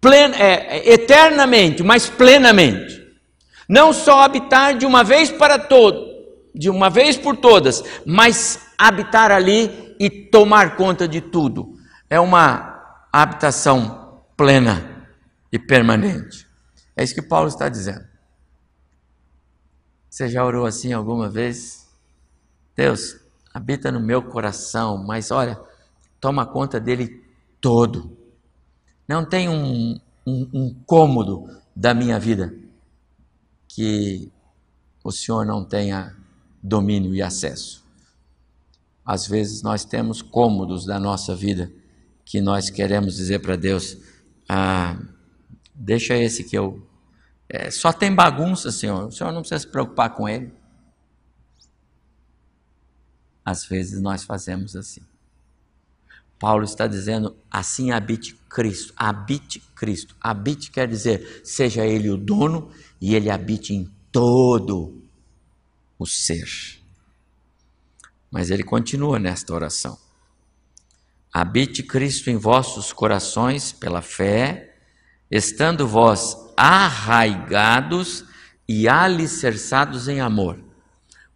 plen, 0.00 0.30
é, 0.38 0.92
eternamente, 0.92 1.82
mas 1.82 2.08
plenamente. 2.08 3.02
Não 3.68 3.92
só 3.92 4.20
habitar 4.20 4.78
de 4.78 4.86
uma 4.86 5.02
vez 5.02 5.28
para 5.28 5.58
todo, 5.58 6.06
de 6.54 6.70
uma 6.70 6.88
vez 6.88 7.16
por 7.16 7.36
todas, 7.36 7.82
mas 8.06 8.60
habitar 8.78 9.32
ali 9.32 9.96
e 9.98 10.08
tomar 10.08 10.76
conta 10.76 11.08
de 11.08 11.20
tudo. 11.20 11.74
É 12.08 12.20
uma 12.20 13.08
habitação 13.12 14.01
plena 14.42 15.06
e 15.52 15.58
permanente. 15.58 16.48
É 16.96 17.04
isso 17.04 17.14
que 17.14 17.22
Paulo 17.22 17.46
está 17.46 17.68
dizendo. 17.68 18.04
Você 20.10 20.28
já 20.28 20.44
orou 20.44 20.66
assim 20.66 20.92
alguma 20.92 21.28
vez? 21.28 21.88
Deus, 22.74 23.20
habita 23.54 23.92
no 23.92 24.00
meu 24.00 24.20
coração, 24.20 24.98
mas 24.98 25.30
olha, 25.30 25.60
toma 26.20 26.44
conta 26.44 26.80
dele 26.80 27.22
todo. 27.60 28.18
Não 29.06 29.24
tem 29.24 29.48
um, 29.48 30.00
um, 30.26 30.50
um 30.52 30.74
cômodo 30.86 31.48
da 31.74 31.94
minha 31.94 32.18
vida 32.18 32.52
que 33.68 34.28
o 35.04 35.12
Senhor 35.12 35.46
não 35.46 35.64
tenha 35.64 36.16
domínio 36.60 37.14
e 37.14 37.22
acesso. 37.22 37.84
Às 39.06 39.24
vezes 39.24 39.62
nós 39.62 39.84
temos 39.84 40.20
cômodos 40.20 40.84
da 40.84 40.98
nossa 40.98 41.32
vida 41.32 41.70
que 42.24 42.40
nós 42.40 42.70
queremos 42.70 43.14
dizer 43.14 43.38
para 43.38 43.54
Deus: 43.54 44.10
ah, 44.54 44.98
deixa 45.74 46.14
esse 46.14 46.44
que 46.44 46.58
eu. 46.58 46.86
É, 47.48 47.70
só 47.70 47.90
tem 47.90 48.14
bagunça, 48.14 48.70
Senhor. 48.70 49.06
O 49.06 49.10
Senhor 49.10 49.32
não 49.32 49.40
precisa 49.40 49.60
se 49.60 49.66
preocupar 49.66 50.10
com 50.10 50.28
ele. 50.28 50.52
Às 53.42 53.64
vezes 53.64 53.98
nós 54.02 54.24
fazemos 54.24 54.76
assim. 54.76 55.00
Paulo 56.38 56.64
está 56.64 56.86
dizendo: 56.86 57.34
assim 57.50 57.92
habite 57.92 58.34
Cristo, 58.46 58.92
habite 58.94 59.60
Cristo. 59.74 60.14
Habite 60.20 60.70
quer 60.70 60.86
dizer, 60.86 61.40
seja 61.42 61.86
Ele 61.86 62.10
o 62.10 62.18
dono 62.18 62.70
e 63.00 63.14
Ele 63.14 63.30
habite 63.30 63.72
em 63.72 63.90
todo 64.10 65.02
o 65.98 66.06
ser. 66.06 66.78
Mas 68.30 68.50
ele 68.50 68.62
continua 68.62 69.18
nesta 69.18 69.54
oração: 69.54 69.98
Habite 71.32 71.82
Cristo 71.82 72.28
em 72.28 72.36
vossos 72.36 72.92
corações 72.92 73.72
pela 73.72 74.02
fé, 74.02 74.74
estando 75.30 75.88
vós 75.88 76.36
arraigados 76.56 78.24
e 78.68 78.86
alicerçados 78.86 80.08
em 80.08 80.20
amor. 80.20 80.58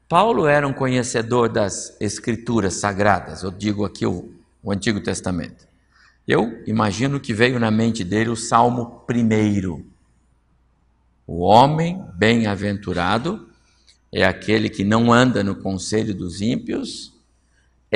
Paulo 0.06 0.46
era 0.46 0.68
um 0.68 0.72
conhecedor 0.72 1.48
das 1.48 1.96
Escrituras 2.00 2.74
sagradas, 2.74 3.42
eu 3.42 3.50
digo 3.50 3.84
aqui 3.84 4.04
o, 4.04 4.32
o 4.62 4.70
Antigo 4.70 5.00
Testamento. 5.00 5.66
Eu 6.28 6.62
imagino 6.66 7.18
que 7.18 7.32
veio 7.32 7.58
na 7.58 7.70
mente 7.70 8.04
dele 8.04 8.30
o 8.30 8.36
Salmo 8.36 9.02
primeiro. 9.06 9.86
O 11.26 11.40
homem 11.40 12.04
bem-aventurado 12.14 13.48
é 14.12 14.24
aquele 14.24 14.68
que 14.68 14.84
não 14.84 15.12
anda 15.12 15.42
no 15.42 15.56
conselho 15.56 16.14
dos 16.14 16.40
ímpios, 16.40 17.15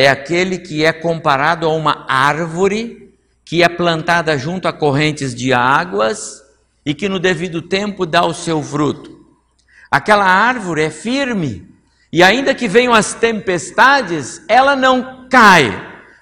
é 0.00 0.08
aquele 0.08 0.56
que 0.56 0.82
é 0.82 0.94
comparado 0.94 1.66
a 1.66 1.74
uma 1.74 2.06
árvore 2.08 3.12
que 3.44 3.62
é 3.62 3.68
plantada 3.68 4.38
junto 4.38 4.66
a 4.66 4.72
correntes 4.72 5.34
de 5.34 5.52
águas 5.52 6.42
e 6.86 6.94
que 6.94 7.06
no 7.06 7.18
devido 7.18 7.60
tempo 7.60 8.06
dá 8.06 8.24
o 8.24 8.32
seu 8.32 8.62
fruto. 8.62 9.26
Aquela 9.90 10.24
árvore 10.24 10.84
é 10.84 10.88
firme 10.88 11.68
e 12.10 12.22
ainda 12.22 12.54
que 12.54 12.66
venham 12.66 12.94
as 12.94 13.12
tempestades, 13.12 14.40
ela 14.48 14.74
não 14.74 15.28
cai, 15.28 15.70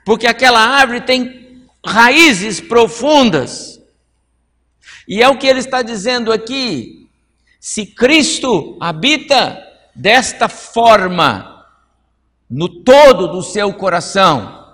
porque 0.05 0.27
aquela 0.27 0.59
árvore 0.59 1.03
tem 1.03 1.63
raízes 1.87 2.61
profundas. 2.61 3.81
E 5.07 5.23
é 5.23 5.29
o 5.29 5.39
que 5.39 5.47
ele 5.47 5.61
está 5.61 5.83
dizendo 5.83 6.33
aqui: 6.33 7.09
se 7.61 7.87
Cristo 7.87 8.77
habita 8.81 9.57
desta 9.95 10.49
forma 10.49 11.58
no 12.51 12.69
todo 12.83 13.29
do 13.29 13.43
seu 13.43 13.73
coração 13.75 14.67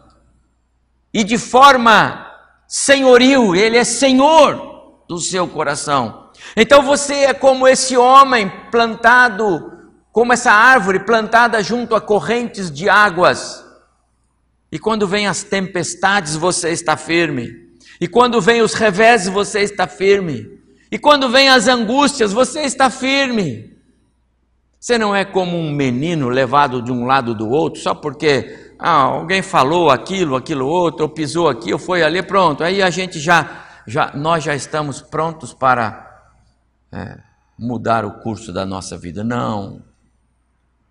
e 1.13 1.25
de 1.25 1.39
forma 1.39 2.27
senhoril, 2.67 3.55
ele 3.55 3.77
é 3.77 3.85
senhor 3.85 5.03
do 5.09 5.19
seu 5.19 5.47
coração. 5.47 6.31
Então 6.57 6.83
você 6.83 7.15
é 7.15 7.35
como 7.35 7.67
esse 7.69 7.97
homem 7.97 8.51
plantado, 8.71 9.73
como 10.13 10.33
essa 10.33 10.53
árvore 10.53 11.01
plantada 11.01 11.63
junto 11.63 11.95
a 11.95 12.01
correntes 12.01 12.71
de 12.71 12.89
águas. 12.89 13.65
E 14.71 14.79
quando 14.79 15.07
vem 15.07 15.27
as 15.27 15.45
tempestades, 15.45 16.35
você 16.35 16.71
está 16.71 16.97
firme. 16.97 17.49
E 18.01 18.09
quando 18.09 18.41
vem 18.41 18.61
os 18.61 18.75
reveses, 18.75 19.29
você 19.29 19.61
está 19.61 19.87
firme. 19.87 20.59
E 20.91 20.99
quando 20.99 21.29
vem 21.29 21.49
as 21.49 21.69
angústias, 21.69 22.33
você 22.33 22.63
está 22.63 22.91
firme. 22.91 23.74
Você 24.85 24.99
não 24.99 25.17
é 25.17 25.25
como 25.25 25.57
um 25.57 25.71
menino 25.73 26.29
levado 26.29 26.83
de 26.83 26.93
um 26.93 27.07
lado 27.07 27.35
do 27.35 27.49
outro 27.49 27.81
só 27.81 27.95
porque 27.95 28.75
ah, 28.79 29.05
alguém 29.05 29.41
falou 29.41 29.89
aquilo, 29.89 30.37
aquilo 30.37 30.67
outro, 30.67 31.05
ou 31.05 31.09
pisou 31.09 31.49
aqui, 31.49 31.73
ou 31.73 31.79
foi 31.79 32.03
ali, 32.03 32.23
pronto. 32.23 32.63
Aí 32.63 32.83
a 32.83 32.91
gente 32.91 33.19
já, 33.19 33.65
já 33.87 34.13
nós 34.15 34.45
já 34.45 34.55
estamos 34.55 35.01
prontos 35.01 35.55
para 35.55 36.29
é, 36.93 37.17
mudar 37.59 38.05
o 38.05 38.21
curso 38.21 38.53
da 38.53 38.67
nossa 38.67 38.99
vida. 38.99 39.25
Não. 39.25 39.81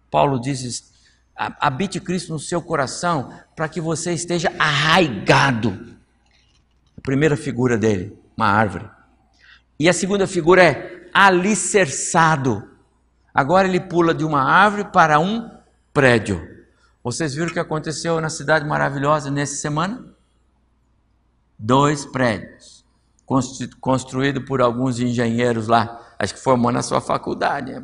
Paulo 0.10 0.42
diz: 0.42 0.92
habite 1.38 2.00
Cristo 2.00 2.34
no 2.34 2.40
seu 2.40 2.64
coração 2.64 3.32
para 3.56 3.70
que 3.70 3.80
você 3.80 4.12
esteja 4.12 4.52
arraigado. 4.58 5.96
A 6.98 7.02
primeira 7.02 7.38
figura 7.38 7.78
dele, 7.78 8.18
uma 8.36 8.48
árvore. 8.48 8.90
E 9.80 9.88
a 9.88 9.94
segunda 9.94 10.26
figura 10.26 10.64
é 10.64 11.10
alicerçado 11.14 12.73
Agora 13.34 13.67
ele 13.67 13.80
pula 13.80 14.13
de 14.13 14.24
uma 14.24 14.43
árvore 14.43 14.86
para 14.86 15.19
um 15.19 15.50
prédio. 15.93 16.48
Vocês 17.04 17.34
viram 17.34 17.50
o 17.50 17.54
que 17.54 17.60
aconteceu 17.60 18.22
na 18.22 18.30
cidade 18.30 18.65
maravilhosa 18.65 19.32
nessa 19.32 19.56
semana? 19.56 20.06
Dois 21.58 22.06
prédios, 22.06 22.86
construído 23.80 24.46
por 24.46 24.62
alguns 24.62 25.00
engenheiros 25.00 25.67
lá, 25.67 26.15
acho 26.19 26.34
que 26.36 26.39
formou 26.39 26.72
na 26.72 26.82
sua 26.82 27.02
faculdade. 27.02 27.84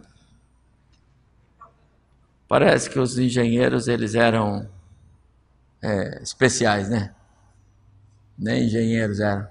Parece 2.47 2.89
que 2.89 2.99
os 2.99 3.17
engenheiros 3.17 3.87
eles 3.87 4.15
eram 4.15 4.69
é, 5.81 6.21
especiais, 6.21 6.89
né? 6.89 7.13
Nem 8.37 8.65
engenheiros 8.65 9.19
eram. 9.19 9.47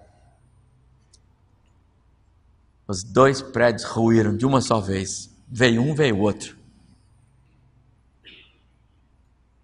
Os 2.86 3.04
dois 3.04 3.42
prédios 3.42 3.84
ruíram 3.84 4.36
de 4.36 4.46
uma 4.46 4.60
só 4.60 4.80
vez. 4.80 5.27
Veio 5.50 5.82
um, 5.82 5.94
veio 5.94 6.18
outro. 6.18 6.56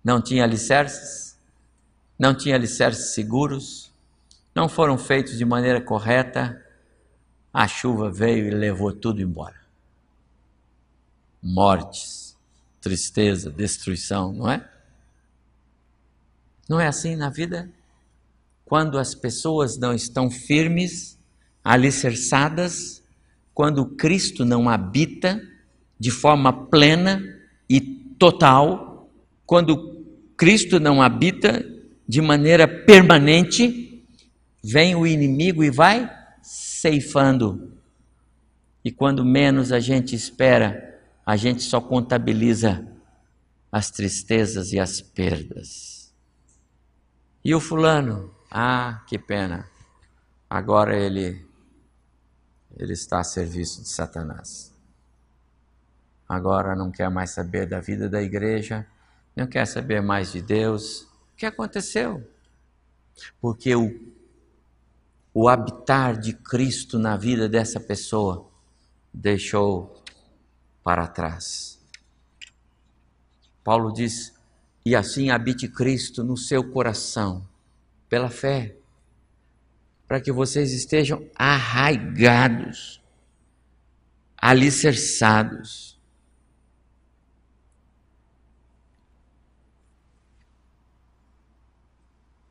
Não 0.02 0.20
tinha 0.20 0.44
alicerces, 0.44 1.38
não 2.18 2.34
tinha 2.34 2.54
alicerces 2.54 3.14
seguros, 3.14 3.92
não 4.54 4.68
foram 4.68 4.96
feitos 4.96 5.36
de 5.36 5.44
maneira 5.44 5.80
correta, 5.80 6.62
a 7.52 7.66
chuva 7.66 8.10
veio 8.10 8.48
e 8.48 8.50
levou 8.50 8.92
tudo 8.92 9.22
embora. 9.22 9.60
Mortes, 11.42 12.36
tristeza, 12.80 13.50
destruição, 13.50 14.32
não 14.32 14.50
é? 14.50 14.68
Não 16.68 16.80
é 16.80 16.86
assim 16.86 17.16
na 17.16 17.28
vida? 17.28 17.70
Quando 18.64 18.98
as 18.98 19.14
pessoas 19.14 19.76
não 19.76 19.94
estão 19.94 20.30
firmes, 20.30 21.18
alicerçadas, 21.62 23.02
quando 23.52 23.86
Cristo 23.86 24.44
não 24.44 24.68
habita, 24.68 25.40
de 26.04 26.10
forma 26.10 26.52
plena 26.52 27.18
e 27.66 27.80
total, 27.80 29.08
quando 29.46 30.04
Cristo 30.36 30.78
não 30.78 31.00
habita 31.00 31.64
de 32.06 32.20
maneira 32.20 32.68
permanente, 32.68 34.04
vem 34.62 34.94
o 34.94 35.06
inimigo 35.06 35.64
e 35.64 35.70
vai 35.70 36.14
ceifando. 36.42 37.72
E 38.84 38.92
quando 38.92 39.24
menos 39.24 39.72
a 39.72 39.80
gente 39.80 40.14
espera, 40.14 41.00
a 41.24 41.36
gente 41.36 41.62
só 41.62 41.80
contabiliza 41.80 42.86
as 43.72 43.90
tristezas 43.90 44.74
e 44.74 44.78
as 44.78 45.00
perdas. 45.00 46.12
E 47.42 47.54
o 47.54 47.60
fulano? 47.60 48.30
Ah, 48.50 49.02
que 49.08 49.18
pena. 49.18 49.66
Agora 50.50 50.94
ele 50.94 51.42
ele 52.76 52.92
está 52.92 53.20
a 53.20 53.24
serviço 53.24 53.80
de 53.80 53.88
Satanás. 53.88 54.73
Agora 56.34 56.74
não 56.74 56.90
quer 56.90 57.08
mais 57.08 57.30
saber 57.30 57.66
da 57.66 57.80
vida 57.80 58.08
da 58.08 58.22
igreja, 58.22 58.86
não 59.34 59.46
quer 59.46 59.66
saber 59.66 60.02
mais 60.02 60.32
de 60.32 60.42
Deus. 60.42 61.02
O 61.32 61.36
que 61.36 61.46
aconteceu? 61.46 62.22
Porque 63.40 63.74
o, 63.74 64.12
o 65.32 65.48
habitar 65.48 66.18
de 66.18 66.32
Cristo 66.32 66.98
na 66.98 67.16
vida 67.16 67.48
dessa 67.48 67.80
pessoa 67.80 68.50
deixou 69.12 70.02
para 70.82 71.06
trás. 71.06 71.80
Paulo 73.62 73.92
diz: 73.92 74.34
e 74.84 74.94
assim 74.94 75.30
habite 75.30 75.68
Cristo 75.68 76.22
no 76.22 76.36
seu 76.36 76.70
coração, 76.70 77.46
pela 78.08 78.28
fé 78.28 78.76
para 80.06 80.20
que 80.20 80.30
vocês 80.30 80.72
estejam 80.72 81.28
arraigados, 81.34 83.02
alicerçados. 84.36 85.93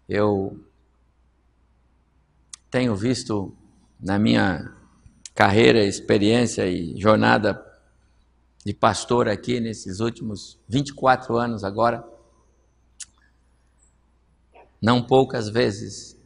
Eu 0.08 0.60
tenho 2.70 2.96
visto 2.96 3.56
na 4.00 4.20
minha 4.20 4.76
carreira, 5.34 5.84
experiência 5.84 6.68
e 6.68 7.00
jornada 7.00 7.64
de 8.66 8.74
pastor 8.74 9.28
aqui 9.28 9.60
nesses 9.60 10.00
últimos 10.00 10.58
24 10.68 11.38
anos 11.38 11.64
agora, 11.64 12.08
não 14.82 15.02
poucas 15.02 15.50
vezes 15.50 16.18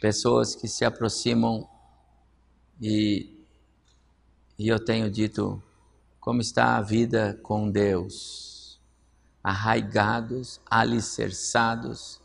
pessoas 0.00 0.54
que 0.54 0.68
se 0.68 0.84
aproximam 0.84 1.68
e, 2.80 3.32
e 4.58 4.68
eu 4.68 4.78
tenho 4.84 5.10
dito 5.10 5.62
como 6.20 6.40
está 6.40 6.76
a 6.76 6.82
vida 6.82 7.38
com 7.42 7.70
Deus, 7.70 8.55
arraigados, 9.46 10.60
alicerçados, 10.68 12.20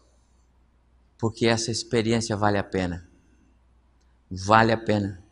porque 1.19 1.45
essa 1.45 1.69
experiência 1.69 2.35
vale 2.35 2.57
a 2.57 2.63
pena. 2.63 3.07
Vale 4.27 4.71
a 4.71 4.77
pena. 4.77 5.23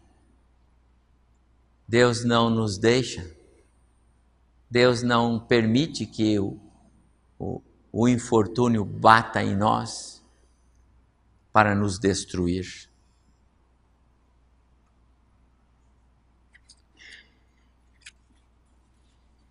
Deus 1.87 2.23
não 2.23 2.47
nos 2.47 2.77
deixa, 2.77 3.27
Deus 4.69 5.01
não 5.01 5.39
permite 5.39 6.05
que 6.05 6.37
o, 6.37 6.59
o, 7.39 7.59
o 7.91 8.07
infortúnio 8.07 8.85
bata 8.85 9.43
em 9.43 9.55
nós 9.55 10.23
para 11.51 11.73
nos 11.73 11.97
destruir. 11.97 12.87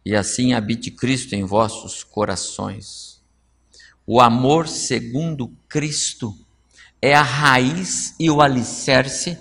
E 0.09 0.17
assim 0.17 0.55
habite 0.55 0.91
Cristo 0.91 1.35
em 1.35 1.45
vossos 1.45 2.03
corações. 2.03 3.21
O 4.07 4.23
amor 4.23 4.67
segundo 4.67 5.55
Cristo 5.69 6.35
é 7.03 7.15
a 7.15 7.21
raiz 7.21 8.15
e 8.19 8.31
o 8.31 8.41
alicerce 8.41 9.39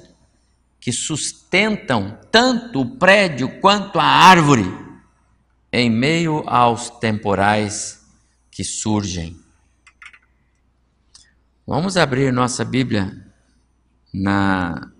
que 0.78 0.92
sustentam 0.92 2.20
tanto 2.30 2.82
o 2.82 2.98
prédio 2.98 3.62
quanto 3.62 3.98
a 3.98 4.04
árvore 4.04 4.66
em 5.72 5.90
meio 5.90 6.44
aos 6.46 6.90
temporais 6.90 8.06
que 8.52 8.66
surgem. 8.66 9.40
Vamos 11.66 11.96
abrir 11.96 12.34
nossa 12.34 12.66
Bíblia 12.66 13.26
na 14.14 14.92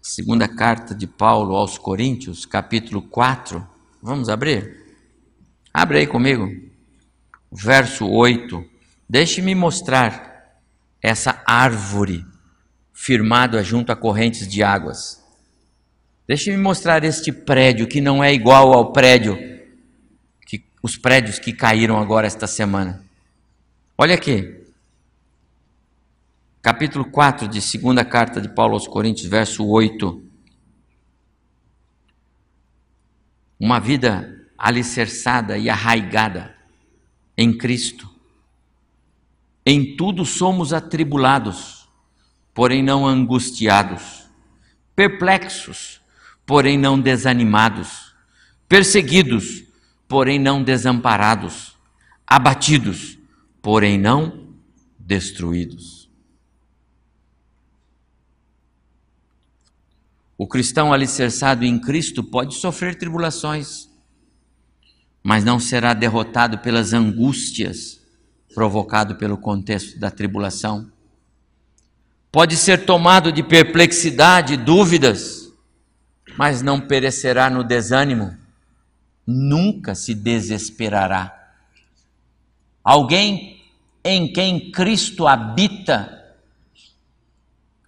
segunda 0.00 0.48
carta 0.48 0.94
de 0.94 1.06
Paulo 1.06 1.54
aos 1.54 1.76
Coríntios, 1.76 2.46
capítulo 2.46 3.02
4. 3.02 3.75
Vamos 4.06 4.28
abrir? 4.28 4.84
Abre 5.74 5.98
aí 5.98 6.06
comigo. 6.06 6.48
Verso 7.50 8.08
8. 8.08 8.64
Deixe-me 9.08 9.52
mostrar 9.52 10.60
essa 11.02 11.42
árvore 11.44 12.24
firmada 12.92 13.64
junto 13.64 13.90
a 13.90 13.96
correntes 13.96 14.46
de 14.46 14.62
águas. 14.62 15.20
Deixe-me 16.24 16.56
mostrar 16.56 17.02
este 17.02 17.32
prédio 17.32 17.88
que 17.88 18.00
não 18.00 18.22
é 18.22 18.32
igual 18.32 18.72
ao 18.72 18.92
prédio 18.92 19.36
que 20.46 20.64
os 20.80 20.96
prédios 20.96 21.40
que 21.40 21.52
caíram 21.52 21.98
agora 21.98 22.28
esta 22.28 22.46
semana. 22.46 23.04
Olha 23.98 24.14
aqui 24.14 24.64
capítulo 26.62 27.10
4 27.10 27.48
de 27.48 27.60
segunda 27.60 28.04
carta 28.04 28.40
de 28.40 28.48
Paulo 28.48 28.74
aos 28.74 28.86
Coríntios, 28.86 29.28
verso 29.28 29.66
8. 29.66 30.25
Uma 33.58 33.80
vida 33.80 34.46
alicerçada 34.58 35.58
e 35.58 35.68
arraigada 35.68 36.54
em 37.36 37.56
Cristo. 37.56 38.08
Em 39.64 39.96
tudo 39.96 40.24
somos 40.24 40.72
atribulados, 40.72 41.88
porém 42.54 42.82
não 42.82 43.06
angustiados, 43.06 44.28
perplexos, 44.94 46.00
porém 46.46 46.78
não 46.78 47.00
desanimados, 47.00 48.14
perseguidos, 48.68 49.64
porém 50.06 50.38
não 50.38 50.62
desamparados, 50.62 51.76
abatidos, 52.26 53.18
porém 53.60 53.98
não 53.98 54.46
destruídos. 54.98 55.95
O 60.38 60.46
cristão 60.46 60.92
alicerçado 60.92 61.64
em 61.64 61.78
Cristo 61.78 62.22
pode 62.22 62.54
sofrer 62.54 62.96
tribulações, 62.96 63.88
mas 65.22 65.44
não 65.44 65.58
será 65.58 65.94
derrotado 65.94 66.58
pelas 66.58 66.92
angústias 66.92 68.00
provocado 68.54 69.16
pelo 69.16 69.36
contexto 69.36 69.98
da 69.98 70.10
tribulação. 70.10 70.90
Pode 72.30 72.56
ser 72.56 72.84
tomado 72.84 73.32
de 73.32 73.42
perplexidade, 73.42 74.56
dúvidas, 74.56 75.52
mas 76.36 76.60
não 76.60 76.80
perecerá 76.80 77.48
no 77.48 77.64
desânimo, 77.64 78.36
nunca 79.26 79.94
se 79.94 80.14
desesperará. 80.14 81.32
Alguém 82.84 83.62
em 84.04 84.32
quem 84.32 84.70
Cristo 84.70 85.26
habita, 85.26 86.34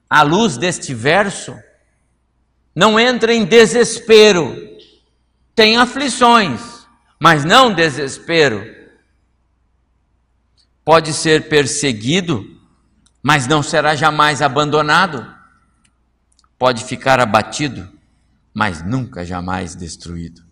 à 0.09 0.23
luz 0.23 0.57
deste 0.57 0.93
verso, 0.93 1.55
não 2.79 2.99
entra 3.01 3.35
em 3.35 3.45
desespero. 3.45 4.57
Tem 5.53 5.77
aflições, 5.77 6.61
mas 7.19 7.45
não 7.45 7.75
desespero. 7.75 8.65
Pode 10.85 11.13
ser 11.13 11.49
perseguido, 11.49 12.57
mas 13.21 13.49
não 13.49 13.65
será 13.65 13.97
jamais 13.97 14.41
abandonado. 14.41 15.27
Pode 16.57 16.85
ficar 16.85 17.19
abatido, 17.19 17.91
mas 18.55 18.81
nunca 18.81 19.27
jamais 19.27 19.75
destruído. 19.75 20.47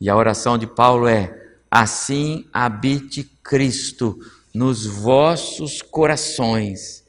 E 0.00 0.08
a 0.08 0.14
oração 0.14 0.56
de 0.56 0.68
Paulo 0.68 1.08
é: 1.08 1.58
assim 1.68 2.48
habite 2.52 3.24
Cristo 3.42 4.16
nos 4.54 4.86
vossos 4.86 5.82
corações 5.82 7.04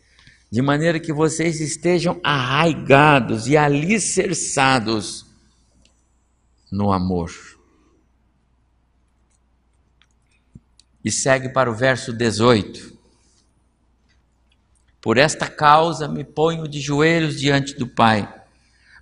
de 0.49 0.62
maneira 0.62 0.99
que 0.99 1.12
vocês 1.12 1.60
estejam 1.60 2.19
arraigados 2.23 3.47
e 3.47 3.57
alicerçados 3.57 5.25
no 6.71 6.91
amor. 6.91 7.31
E 11.03 11.12
segue 11.12 11.49
para 11.49 11.69
o 11.69 11.75
verso 11.75 12.13
18. 12.13 12.97
Por 15.01 15.17
esta 15.17 15.47
causa 15.47 16.07
me 16.07 16.23
ponho 16.23 16.67
de 16.67 16.79
joelhos 16.79 17.39
diante 17.39 17.75
do 17.75 17.88
Pai, 17.88 18.33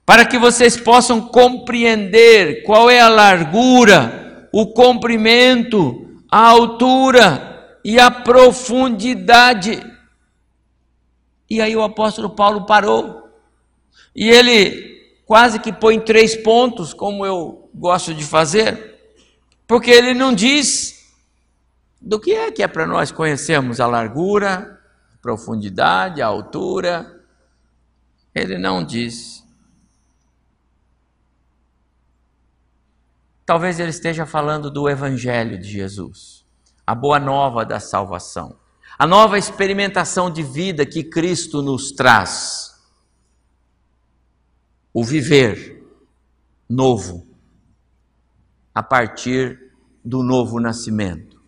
para 0.06 0.26
que 0.26 0.38
vocês 0.38 0.78
possam 0.78 1.22
compreender 1.22 2.64
qual 2.64 2.90
é 2.90 3.00
a 3.00 3.10
largura, 3.10 4.50
o 4.52 4.68
comprimento, 4.68 6.22
a 6.30 6.48
altura 6.48 7.80
e 7.84 8.00
a 8.00 8.12
profundidade 8.12 9.95
e 11.56 11.62
aí 11.62 11.76
o 11.76 11.84
apóstolo 11.84 12.30
Paulo 12.30 12.66
parou. 12.66 13.30
E 14.14 14.30
ele 14.30 14.96
quase 15.26 15.60
que 15.60 15.72
põe 15.72 16.00
três 16.00 16.36
pontos, 16.36 16.94
como 16.94 17.26
eu 17.26 17.70
gosto 17.74 18.14
de 18.14 18.24
fazer, 18.24 19.00
porque 19.68 19.90
ele 19.90 20.14
não 20.14 20.34
diz 20.34 21.14
do 22.00 22.20
que 22.20 22.34
é 22.34 22.52
que 22.52 22.62
é 22.62 22.68
para 22.68 22.86
nós 22.86 23.12
conhecermos 23.12 23.80
a 23.80 23.88
largura, 23.88 24.80
a 25.14 25.18
profundidade, 25.22 26.22
a 26.22 26.28
altura. 26.28 27.24
Ele 28.34 28.58
não 28.58 28.84
diz. 28.84 29.44
Talvez 33.46 33.80
ele 33.80 33.92
esteja 33.92 34.26
falando 34.26 34.70
do 34.70 34.90
Evangelho 34.90 35.58
de 35.58 35.70
Jesus, 35.70 36.46
a 36.86 36.94
boa 36.94 37.20
nova 37.20 37.64
da 37.64 37.80
salvação, 37.80 38.58
a 38.98 39.06
nova 39.06 39.38
experimentação 39.38 40.32
de 40.32 40.42
vida 40.42 40.86
que 40.86 41.04
Cristo 41.04 41.62
nos 41.62 41.92
traz 41.92 42.74
o 44.94 45.04
viver 45.04 45.84
novo 46.70 47.28
a 48.74 48.82
partir 48.82 49.60
do 50.04 50.24
novo 50.24 50.60
nascimento. 50.60 51.42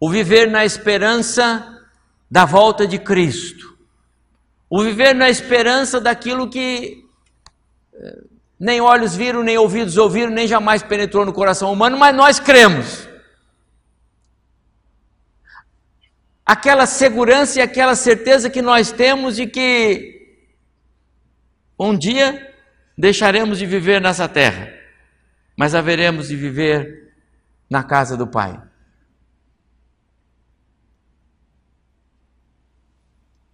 O 0.00 0.10
viver 0.10 0.50
na 0.50 0.64
esperança 0.64 1.80
da 2.28 2.44
volta 2.44 2.86
de 2.86 2.98
Cristo. 2.98 3.78
O 4.68 4.82
viver 4.82 5.14
na 5.14 5.30
esperança 5.30 6.00
daquilo 6.00 6.50
que 6.50 7.04
eh, 7.94 8.24
nem 8.58 8.80
olhos 8.80 9.14
viram, 9.14 9.42
nem 9.44 9.56
ouvidos 9.58 9.96
ouviram, 9.96 10.32
nem 10.32 10.48
jamais 10.48 10.82
penetrou 10.82 11.24
no 11.24 11.32
coração 11.32 11.72
humano, 11.72 11.96
mas 11.96 12.16
nós 12.16 12.40
cremos. 12.40 13.11
Aquela 16.52 16.84
segurança 16.84 17.58
e 17.58 17.62
aquela 17.62 17.94
certeza 17.94 18.50
que 18.50 18.60
nós 18.60 18.92
temos 18.92 19.36
de 19.36 19.46
que 19.46 20.36
um 21.78 21.96
dia 21.96 22.54
deixaremos 22.96 23.56
de 23.58 23.64
viver 23.64 24.02
nessa 24.02 24.28
terra, 24.28 24.70
mas 25.56 25.74
haveremos 25.74 26.28
de 26.28 26.36
viver 26.36 27.14
na 27.70 27.82
casa 27.82 28.18
do 28.18 28.26
Pai. 28.26 28.62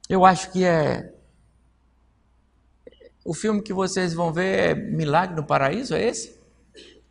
Eu 0.08 0.24
acho 0.24 0.50
que 0.50 0.64
é. 0.64 1.14
O 3.24 3.32
filme 3.32 3.62
que 3.62 3.72
vocês 3.72 4.12
vão 4.12 4.32
ver 4.32 4.70
é 4.70 4.74
Milagre 4.74 5.36
no 5.36 5.46
Paraíso, 5.46 5.94
é 5.94 6.04
esse? 6.04 6.36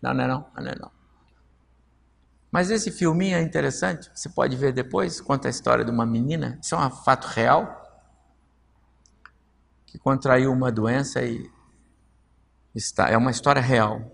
Não, 0.02 0.14
não 0.14 0.24
é 0.26 0.28
não, 0.28 0.52
não 0.54 0.68
é 0.68 0.76
não. 0.78 0.97
Mas 2.52 2.72
esse 2.72 2.92
filminho 2.92 3.36
é 3.36 3.42
interessante, 3.42 4.10
você 4.14 4.30
pode 4.30 4.56
ver 4.56 4.72
depois, 4.72 5.20
conta 5.20 5.48
a 5.48 5.52
história 5.52 5.84
de 5.84 5.92
uma 5.92 6.06
menina, 6.06 6.58
isso 6.62 6.76
é 6.76 6.78
um 6.78 6.90
fato 6.90 7.26
real 7.26 7.84
que 9.86 9.98
contraiu 9.98 10.52
uma 10.52 10.72
doença 10.72 11.22
e 11.22 11.50
está, 12.74 13.10
é 13.10 13.18
uma 13.18 13.32
história 13.32 13.62
real. 13.62 14.12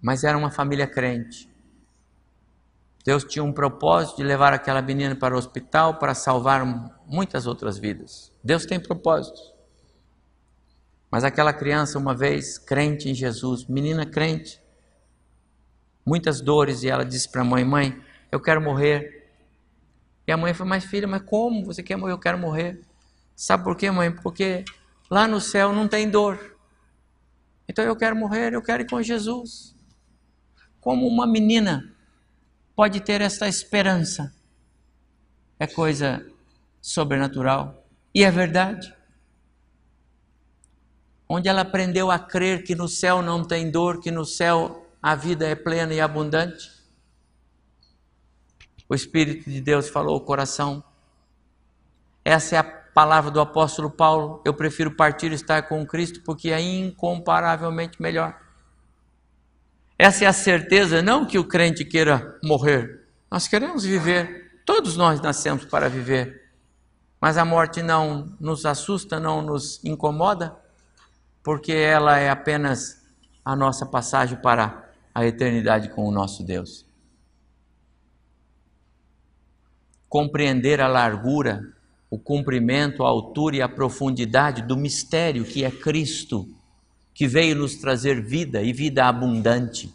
Mas 0.00 0.24
era 0.24 0.36
uma 0.36 0.50
família 0.50 0.86
crente. 0.86 1.50
Deus 3.04 3.24
tinha 3.24 3.44
um 3.44 3.52
propósito 3.52 4.16
de 4.16 4.24
levar 4.24 4.52
aquela 4.52 4.82
menina 4.82 5.14
para 5.14 5.34
o 5.34 5.38
hospital 5.38 5.98
para 5.98 6.14
salvar 6.14 6.64
muitas 7.06 7.46
outras 7.46 7.78
vidas. 7.78 8.32
Deus 8.42 8.66
tem 8.66 8.80
propósitos. 8.80 9.54
Mas 11.10 11.22
aquela 11.22 11.52
criança, 11.52 11.98
uma 11.98 12.14
vez 12.14 12.58
crente 12.58 13.08
em 13.08 13.14
Jesus, 13.14 13.64
menina 13.66 14.04
crente, 14.04 14.60
muitas 16.06 16.40
dores, 16.40 16.84
e 16.84 16.88
ela 16.88 17.04
disse 17.04 17.28
para 17.28 17.42
a 17.42 17.44
mãe: 17.44 17.64
Mãe, 17.64 18.00
eu 18.30 18.40
quero 18.40 18.60
morrer. 18.60 19.28
E 20.26 20.32
a 20.32 20.36
mãe 20.36 20.54
falou: 20.54 20.70
Mas 20.70 20.84
filha, 20.84 21.08
mas 21.08 21.22
como 21.22 21.64
você 21.64 21.82
quer 21.82 21.96
morrer? 21.96 22.12
Eu 22.12 22.18
quero 22.18 22.38
morrer. 22.38 22.80
Sabe 23.34 23.64
por 23.64 23.76
quê, 23.76 23.90
mãe? 23.90 24.10
Porque 24.10 24.64
lá 25.10 25.26
no 25.26 25.40
céu 25.40 25.72
não 25.72 25.88
tem 25.88 26.08
dor. 26.08 26.56
Então 27.68 27.84
eu 27.84 27.96
quero 27.96 28.14
morrer, 28.14 28.54
eu 28.54 28.62
quero 28.62 28.82
ir 28.82 28.88
com 28.88 29.02
Jesus. 29.02 29.74
Como 30.80 31.06
uma 31.06 31.26
menina 31.26 31.92
pode 32.76 33.00
ter 33.00 33.20
essa 33.20 33.48
esperança? 33.48 34.32
É 35.58 35.66
coisa 35.66 36.24
sobrenatural. 36.80 37.84
E 38.14 38.22
é 38.22 38.30
verdade. 38.30 38.94
Onde 41.28 41.48
ela 41.48 41.62
aprendeu 41.62 42.10
a 42.10 42.18
crer 42.18 42.62
que 42.62 42.74
no 42.74 42.88
céu 42.88 43.20
não 43.20 43.44
tem 43.44 43.68
dor, 43.68 44.00
que 44.00 44.12
no 44.12 44.24
céu 44.24 44.85
a 45.06 45.14
vida 45.14 45.46
é 45.46 45.54
plena 45.54 45.94
e 45.94 46.00
abundante. 46.00 46.68
O 48.88 48.94
Espírito 48.96 49.48
de 49.48 49.60
Deus 49.60 49.88
falou 49.88 50.16
o 50.16 50.20
coração. 50.20 50.82
Essa 52.24 52.56
é 52.56 52.58
a 52.58 52.64
palavra 52.64 53.30
do 53.30 53.40
apóstolo 53.40 53.88
Paulo, 53.88 54.42
eu 54.44 54.52
prefiro 54.52 54.90
partir 54.90 55.30
e 55.30 55.36
estar 55.36 55.62
com 55.68 55.86
Cristo 55.86 56.22
porque 56.24 56.50
é 56.50 56.60
incomparavelmente 56.60 58.02
melhor. 58.02 58.36
Essa 59.96 60.24
é 60.24 60.26
a 60.26 60.32
certeza, 60.32 61.00
não 61.00 61.24
que 61.24 61.38
o 61.38 61.44
crente 61.44 61.84
queira 61.84 62.36
morrer. 62.42 63.06
Nós 63.30 63.46
queremos 63.46 63.84
viver, 63.84 64.60
todos 64.66 64.96
nós 64.96 65.20
nascemos 65.20 65.64
para 65.66 65.88
viver. 65.88 66.50
Mas 67.20 67.38
a 67.38 67.44
morte 67.44 67.80
não 67.80 68.36
nos 68.40 68.66
assusta, 68.66 69.20
não 69.20 69.40
nos 69.40 69.80
incomoda, 69.84 70.56
porque 71.44 71.72
ela 71.72 72.18
é 72.18 72.28
apenas 72.28 73.06
a 73.44 73.54
nossa 73.54 73.86
passagem 73.86 74.36
para 74.38 74.84
a 75.16 75.26
eternidade 75.26 75.88
com 75.90 76.06
o 76.06 76.10
nosso 76.10 76.44
Deus. 76.44 76.84
Compreender 80.08 80.80
a 80.80 80.88
largura 80.88 81.76
o 82.10 82.18
comprimento, 82.18 83.04
a 83.04 83.08
altura 83.08 83.56
e 83.56 83.62
a 83.62 83.68
profundidade 83.68 84.62
do 84.62 84.76
mistério 84.76 85.44
que 85.44 85.64
é 85.64 85.70
Cristo, 85.70 86.46
que 87.12 87.26
veio 87.26 87.56
nos 87.56 87.76
trazer 87.76 88.22
vida 88.22 88.62
e 88.62 88.72
vida 88.72 89.04
abundante. 89.06 89.92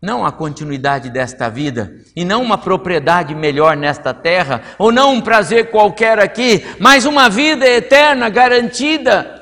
Não 0.00 0.24
a 0.24 0.30
continuidade 0.30 1.10
desta 1.10 1.48
vida, 1.48 1.96
e 2.14 2.24
não 2.24 2.42
uma 2.42 2.58
propriedade 2.58 3.34
melhor 3.34 3.76
nesta 3.76 4.14
terra, 4.14 4.62
ou 4.78 4.92
não 4.92 5.14
um 5.14 5.20
prazer 5.20 5.70
qualquer 5.70 6.18
aqui, 6.18 6.62
mas 6.78 7.04
uma 7.04 7.28
vida 7.28 7.66
eterna 7.66 8.28
garantida. 8.28 9.35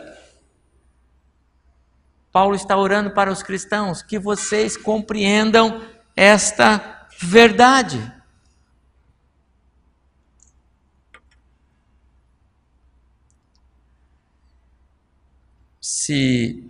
Paulo 2.35 2.57
está 2.57 2.77
orando 2.77 3.13
para 3.13 3.31
os 3.31 3.45
cristãos 3.45 4.03
que 4.03 4.19
vocês 4.19 4.77
compreendam 4.77 5.81
esta 6.17 7.07
verdade. 7.23 8.13
se 15.81 16.69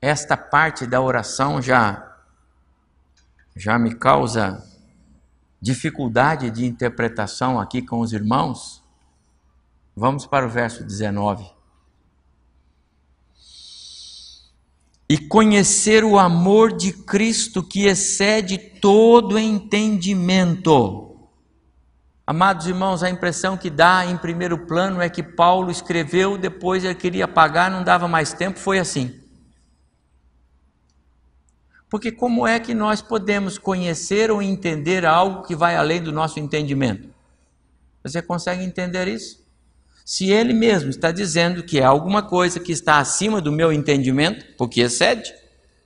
esta 0.00 0.36
parte 0.36 0.86
da 0.86 1.00
oração 1.00 1.62
já 1.62 2.18
já 3.56 3.78
me 3.78 3.94
causa 3.94 4.62
dificuldade 5.58 6.50
de 6.50 6.66
interpretação 6.66 7.58
aqui 7.58 7.80
com 7.80 8.00
os 8.00 8.12
irmãos, 8.12 8.84
vamos 9.96 10.26
para 10.26 10.44
o 10.46 10.50
verso 10.50 10.84
19. 10.84 11.55
E 15.08 15.18
conhecer 15.18 16.04
o 16.04 16.18
amor 16.18 16.76
de 16.76 16.92
Cristo 16.92 17.62
que 17.62 17.86
excede 17.86 18.58
todo 18.58 19.38
entendimento 19.38 21.06
Amados 22.28 22.66
irmãos, 22.66 23.04
a 23.04 23.08
impressão 23.08 23.56
que 23.56 23.70
dá 23.70 24.04
em 24.04 24.16
primeiro 24.16 24.66
plano 24.66 25.00
é 25.00 25.08
que 25.08 25.22
Paulo 25.22 25.70
escreveu, 25.70 26.36
depois 26.36 26.82
ele 26.82 26.96
queria 26.96 27.28
pagar, 27.28 27.70
não 27.70 27.84
dava 27.84 28.08
mais 28.08 28.32
tempo, 28.32 28.58
foi 28.58 28.80
assim. 28.80 29.20
Porque 31.88 32.10
como 32.10 32.44
é 32.44 32.58
que 32.58 32.74
nós 32.74 33.00
podemos 33.00 33.58
conhecer 33.58 34.28
ou 34.28 34.42
entender 34.42 35.06
algo 35.06 35.44
que 35.44 35.54
vai 35.54 35.76
além 35.76 36.02
do 36.02 36.10
nosso 36.10 36.40
entendimento? 36.40 37.08
Você 38.02 38.20
consegue 38.20 38.64
entender 38.64 39.06
isso? 39.06 39.45
Se 40.06 40.30
ele 40.30 40.52
mesmo 40.52 40.88
está 40.88 41.10
dizendo 41.10 41.64
que 41.64 41.80
é 41.80 41.84
alguma 41.84 42.22
coisa 42.22 42.60
que 42.60 42.70
está 42.70 42.98
acima 42.98 43.40
do 43.40 43.50
meu 43.50 43.72
entendimento, 43.72 44.46
porque 44.56 44.82
excede, 44.82 45.34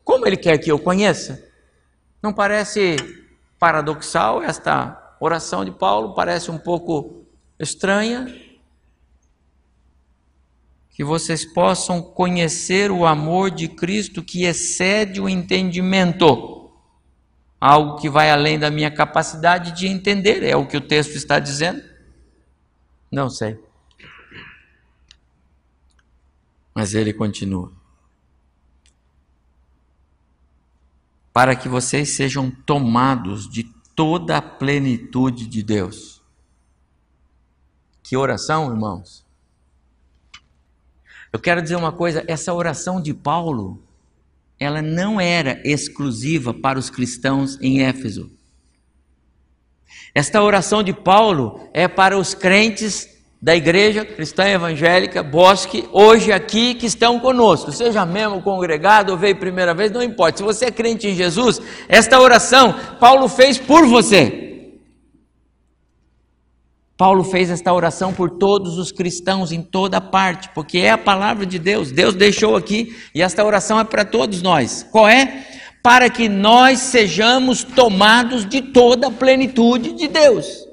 como 0.04 0.26
ele 0.26 0.36
quer 0.36 0.58
que 0.58 0.70
eu 0.70 0.78
conheça? 0.78 1.42
Não 2.22 2.30
parece 2.30 2.96
paradoxal 3.58 4.42
esta 4.42 5.16
oração 5.18 5.64
de 5.64 5.70
Paulo 5.70 6.14
parece 6.14 6.50
um 6.50 6.58
pouco 6.58 7.24
estranha. 7.58 8.26
Que 10.90 11.02
vocês 11.02 11.46
possam 11.54 12.02
conhecer 12.02 12.90
o 12.90 13.06
amor 13.06 13.50
de 13.50 13.68
Cristo 13.68 14.22
que 14.22 14.44
excede 14.44 15.18
o 15.18 15.30
entendimento, 15.30 16.70
algo 17.58 17.96
que 17.96 18.10
vai 18.10 18.30
além 18.30 18.58
da 18.58 18.70
minha 18.70 18.90
capacidade 18.90 19.72
de 19.72 19.86
entender, 19.86 20.42
é 20.42 20.54
o 20.54 20.66
que 20.66 20.76
o 20.76 20.80
texto 20.82 21.16
está 21.16 21.38
dizendo? 21.38 21.82
Não 23.10 23.30
sei. 23.30 23.69
Mas 26.74 26.94
ele 26.94 27.12
continua. 27.12 27.72
Para 31.32 31.54
que 31.54 31.68
vocês 31.68 32.10
sejam 32.16 32.50
tomados 32.50 33.48
de 33.48 33.64
toda 33.94 34.36
a 34.36 34.42
plenitude 34.42 35.46
de 35.46 35.62
Deus. 35.62 36.20
Que 38.02 38.16
oração, 38.16 38.70
irmãos? 38.70 39.24
Eu 41.32 41.38
quero 41.38 41.62
dizer 41.62 41.76
uma 41.76 41.92
coisa: 41.92 42.24
essa 42.26 42.52
oração 42.52 43.00
de 43.00 43.14
Paulo, 43.14 43.82
ela 44.58 44.82
não 44.82 45.20
era 45.20 45.60
exclusiva 45.64 46.52
para 46.52 46.78
os 46.78 46.90
cristãos 46.90 47.58
em 47.60 47.82
Éfeso. 47.82 48.30
Esta 50.14 50.42
oração 50.42 50.82
de 50.82 50.92
Paulo 50.92 51.68
é 51.72 51.86
para 51.86 52.18
os 52.18 52.34
crentes 52.34 53.08
da 53.42 53.56
igreja 53.56 54.04
cristã 54.04 54.46
evangélica 54.46 55.22
Bosque, 55.22 55.88
hoje 55.92 56.30
aqui, 56.30 56.74
que 56.74 56.84
estão 56.84 57.18
conosco, 57.18 57.72
seja 57.72 58.04
mesmo 58.04 58.42
congregado 58.42 59.10
ou 59.10 59.16
veio 59.16 59.36
primeira 59.36 59.72
vez, 59.72 59.90
não 59.90 60.02
importa. 60.02 60.38
Se 60.38 60.42
você 60.42 60.66
é 60.66 60.70
crente 60.70 61.08
em 61.08 61.14
Jesus, 61.14 61.60
esta 61.88 62.20
oração 62.20 62.74
Paulo 62.98 63.28
fez 63.28 63.56
por 63.56 63.86
você. 63.86 64.48
Paulo 66.98 67.24
fez 67.24 67.48
esta 67.48 67.72
oração 67.72 68.12
por 68.12 68.28
todos 68.28 68.76
os 68.76 68.92
cristãos 68.92 69.52
em 69.52 69.62
toda 69.62 70.02
parte, 70.02 70.50
porque 70.54 70.76
é 70.76 70.90
a 70.90 70.98
palavra 70.98 71.46
de 71.46 71.58
Deus. 71.58 71.90
Deus 71.90 72.14
deixou 72.14 72.56
aqui 72.56 72.94
e 73.14 73.22
esta 73.22 73.42
oração 73.42 73.80
é 73.80 73.84
para 73.84 74.04
todos 74.04 74.42
nós. 74.42 74.86
Qual 74.92 75.08
é? 75.08 75.46
Para 75.82 76.10
que 76.10 76.28
nós 76.28 76.78
sejamos 76.78 77.64
tomados 77.64 78.44
de 78.44 78.60
toda 78.60 79.06
a 79.06 79.10
plenitude 79.10 79.92
de 79.92 80.08
Deus. 80.08 80.69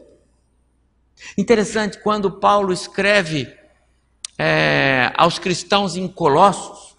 Interessante, 1.38 2.00
quando 2.00 2.32
Paulo 2.32 2.74
escreve 2.74 3.48
é, 4.40 5.14
aos 5.16 5.38
cristãos 5.38 5.96
em 5.96 6.08
Colossos, 6.08 6.98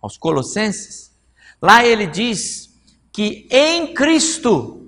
aos 0.00 0.16
Colossenses, 0.16 1.10
lá 1.60 1.84
ele 1.84 2.06
diz 2.06 2.70
que 3.12 3.48
em 3.50 3.92
Cristo, 3.92 4.86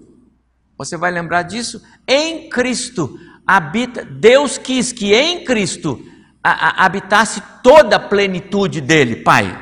você 0.76 0.96
vai 0.96 1.10
lembrar 1.10 1.42
disso? 1.42 1.82
Em 2.06 2.48
Cristo 2.48 3.18
habita, 3.44 4.04
Deus 4.04 4.56
quis 4.56 4.92
que 4.92 5.12
em 5.12 5.42
Cristo 5.44 6.00
a, 6.40 6.82
a, 6.82 6.84
habitasse 6.84 7.42
toda 7.64 7.96
a 7.96 8.00
plenitude 8.00 8.80
dele, 8.80 9.16
Pai, 9.16 9.58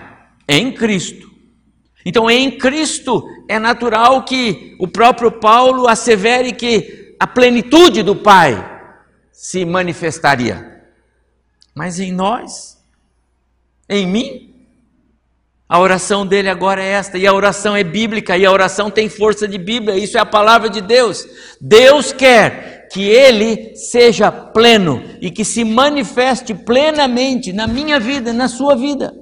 em 0.47 0.71
Cristo. 0.71 1.31
Então, 2.05 2.31
em 2.31 2.59
Cristo 2.59 3.25
é 3.49 3.59
natural 3.59 4.25
que 4.25 4.77
o 4.79 4.87
próprio 4.87 5.33
Paulo 5.33 5.89
assevere 5.89 6.53
que 6.53 7.17
a 7.19 7.27
plenitude 7.27 8.03
do 8.03 8.15
Pai 8.15 8.76
se 9.37 9.67
manifestaria. 9.67 10.83
Mas 11.75 12.01
em 12.01 12.11
nós, 12.11 12.83
em 13.87 14.07
mim, 14.07 14.55
a 15.69 15.79
oração 15.79 16.27
dele 16.27 16.49
agora 16.49 16.83
é 16.83 16.93
esta, 16.93 17.19
e 17.19 17.27
a 17.27 17.35
oração 17.35 17.77
é 17.77 17.85
bíblica, 17.85 18.35
e 18.39 18.47
a 18.47 18.51
oração 18.51 18.91
tem 18.91 19.11
força 19.11 19.47
de 19.47 19.59
Bíblia, 19.59 19.95
isso 19.95 20.17
é 20.17 20.21
a 20.23 20.25
palavra 20.25 20.71
de 20.71 20.81
Deus. 20.81 21.27
Deus 21.61 22.13
quer 22.13 22.89
que 22.91 23.03
ele 23.03 23.77
seja 23.77 24.33
pleno 24.33 25.03
e 25.21 25.31
que 25.31 25.45
se 25.45 25.65
manifeste 25.65 26.55
plenamente 26.55 27.53
na 27.53 27.67
minha 27.67 28.01
vida, 28.01 28.33
na 28.33 28.49
sua 28.49 28.75
vida. 28.75 29.15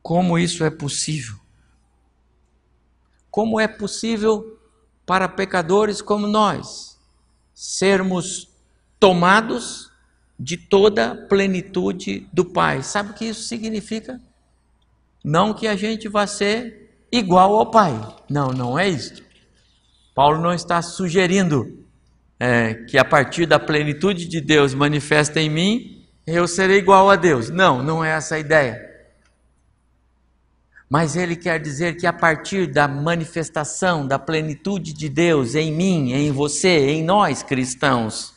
Como 0.00 0.38
isso 0.38 0.62
é 0.62 0.70
possível? 0.70 1.41
Como 3.32 3.58
é 3.58 3.66
possível 3.66 4.60
para 5.04 5.28
pecadores 5.28 6.00
como 6.00 6.28
nós? 6.28 6.92
sermos 7.62 8.48
tomados 8.98 9.88
de 10.36 10.56
toda 10.56 11.12
a 11.12 11.14
plenitude 11.14 12.26
do 12.32 12.44
Pai. 12.44 12.82
Sabe 12.82 13.10
o 13.10 13.14
que 13.14 13.26
isso 13.26 13.42
significa? 13.42 14.20
Não 15.24 15.54
que 15.54 15.68
a 15.68 15.76
gente 15.76 16.08
vá 16.08 16.26
ser 16.26 17.06
igual 17.12 17.54
ao 17.54 17.70
Pai. 17.70 17.92
Não, 18.28 18.48
não 18.48 18.76
é 18.76 18.88
isso. 18.88 19.22
Paulo 20.12 20.40
não 20.40 20.52
está 20.52 20.82
sugerindo 20.82 21.86
é, 22.40 22.74
que 22.74 22.98
a 22.98 23.04
partir 23.04 23.46
da 23.46 23.60
plenitude 23.60 24.26
de 24.26 24.40
Deus 24.40 24.74
manifesta 24.74 25.40
em 25.40 25.48
mim, 25.48 26.04
eu 26.26 26.48
serei 26.48 26.78
igual 26.78 27.08
a 27.08 27.14
Deus. 27.14 27.48
Não, 27.48 27.80
não 27.80 28.04
é 28.04 28.10
essa 28.10 28.34
a 28.34 28.40
ideia. 28.40 28.91
Mas 30.92 31.16
ele 31.16 31.36
quer 31.36 31.58
dizer 31.58 31.96
que 31.96 32.06
a 32.06 32.12
partir 32.12 32.66
da 32.66 32.86
manifestação 32.86 34.06
da 34.06 34.18
plenitude 34.18 34.92
de 34.92 35.08
Deus 35.08 35.54
em 35.54 35.72
mim, 35.72 36.12
em 36.12 36.30
você, 36.30 36.90
em 36.90 37.02
nós 37.02 37.42
cristãos, 37.42 38.34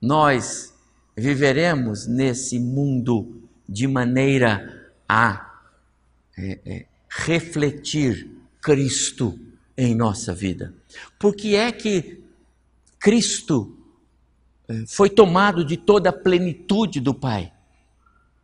nós 0.00 0.72
viveremos 1.14 2.06
nesse 2.06 2.58
mundo 2.58 3.42
de 3.68 3.86
maneira 3.86 4.90
a 5.06 5.60
é, 6.38 6.60
é, 6.64 6.86
refletir 7.10 8.26
Cristo 8.62 9.38
em 9.76 9.94
nossa 9.94 10.32
vida. 10.32 10.72
Porque 11.18 11.48
é 11.48 11.70
que 11.70 12.24
Cristo 12.98 13.76
é, 14.66 14.84
foi 14.88 15.10
tomado 15.10 15.62
de 15.62 15.76
toda 15.76 16.08
a 16.08 16.12
plenitude 16.14 17.00
do 17.00 17.12
Pai, 17.12 17.52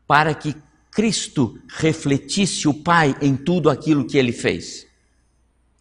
para 0.07 0.35
que 0.35 0.55
Cristo 0.91 1.59
refletisse 1.69 2.67
o 2.67 2.75
Pai 2.75 3.15
em 3.21 3.37
tudo 3.37 3.71
aquilo 3.71 4.07
que 4.07 4.19
ele 4.19 4.33
fez. 4.33 4.87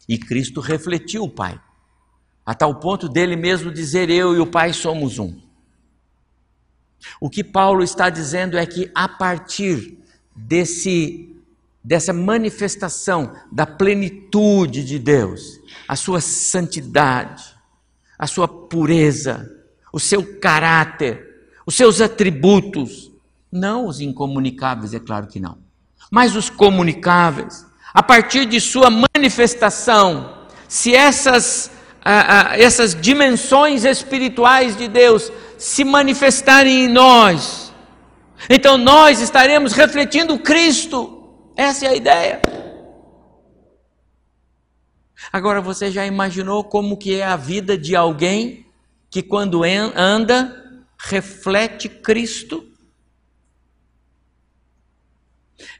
E 0.08 0.18
Cristo 0.18 0.60
refletiu 0.60 1.24
o 1.24 1.30
Pai, 1.30 1.60
a 2.44 2.54
tal 2.54 2.80
ponto 2.80 3.08
dele 3.08 3.36
mesmo 3.36 3.72
dizer: 3.72 4.10
Eu 4.10 4.34
e 4.34 4.38
o 4.38 4.46
Pai 4.46 4.72
somos 4.72 5.18
um. 5.18 5.40
O 7.20 7.30
que 7.30 7.42
Paulo 7.42 7.82
está 7.82 8.10
dizendo 8.10 8.58
é 8.58 8.66
que 8.66 8.90
a 8.94 9.08
partir 9.08 9.98
desse 10.34 11.26
dessa 11.82 12.12
manifestação 12.12 13.34
da 13.50 13.66
plenitude 13.66 14.84
de 14.84 14.98
Deus, 14.98 15.58
a 15.88 15.96
sua 15.96 16.20
santidade, 16.20 17.42
a 18.18 18.26
sua 18.26 18.46
pureza, 18.46 19.50
o 19.90 19.98
seu 19.98 20.38
caráter, 20.38 21.48
os 21.64 21.74
seus 21.74 22.02
atributos, 22.02 23.09
não 23.50 23.86
os 23.86 24.00
incomunicáveis, 24.00 24.94
é 24.94 25.00
claro 25.00 25.26
que 25.26 25.40
não. 25.40 25.58
Mas 26.10 26.36
os 26.36 26.48
comunicáveis, 26.48 27.66
a 27.92 28.02
partir 28.02 28.46
de 28.46 28.60
sua 28.60 28.88
manifestação, 28.90 30.46
se 30.68 30.94
essas, 30.94 31.70
ah, 32.04 32.52
ah, 32.52 32.58
essas 32.58 32.94
dimensões 32.94 33.84
espirituais 33.84 34.76
de 34.76 34.88
Deus 34.88 35.32
se 35.58 35.84
manifestarem 35.84 36.84
em 36.84 36.88
nós, 36.88 37.72
então 38.48 38.78
nós 38.78 39.20
estaremos 39.20 39.72
refletindo 39.72 40.38
Cristo. 40.38 41.16
Essa 41.56 41.86
é 41.86 41.88
a 41.88 41.96
ideia. 41.96 42.42
Agora 45.32 45.60
você 45.60 45.90
já 45.90 46.06
imaginou 46.06 46.64
como 46.64 46.96
que 46.96 47.14
é 47.14 47.24
a 47.24 47.36
vida 47.36 47.76
de 47.76 47.94
alguém 47.94 48.66
que 49.10 49.22
quando 49.22 49.62
anda 49.64 50.84
reflete 50.98 51.88
Cristo? 51.88 52.69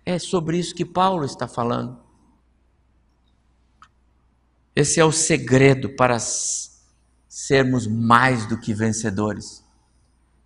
É 0.04 0.18
sobre 0.18 0.58
isso 0.58 0.74
que 0.74 0.84
Paulo 0.84 1.24
está 1.24 1.46
falando. 1.46 1.98
Esse 4.74 5.00
é 5.00 5.04
o 5.04 5.12
segredo 5.12 5.90
para 5.90 6.18
sermos 7.28 7.86
mais 7.86 8.46
do 8.46 8.58
que 8.58 8.72
vencedores. 8.72 9.64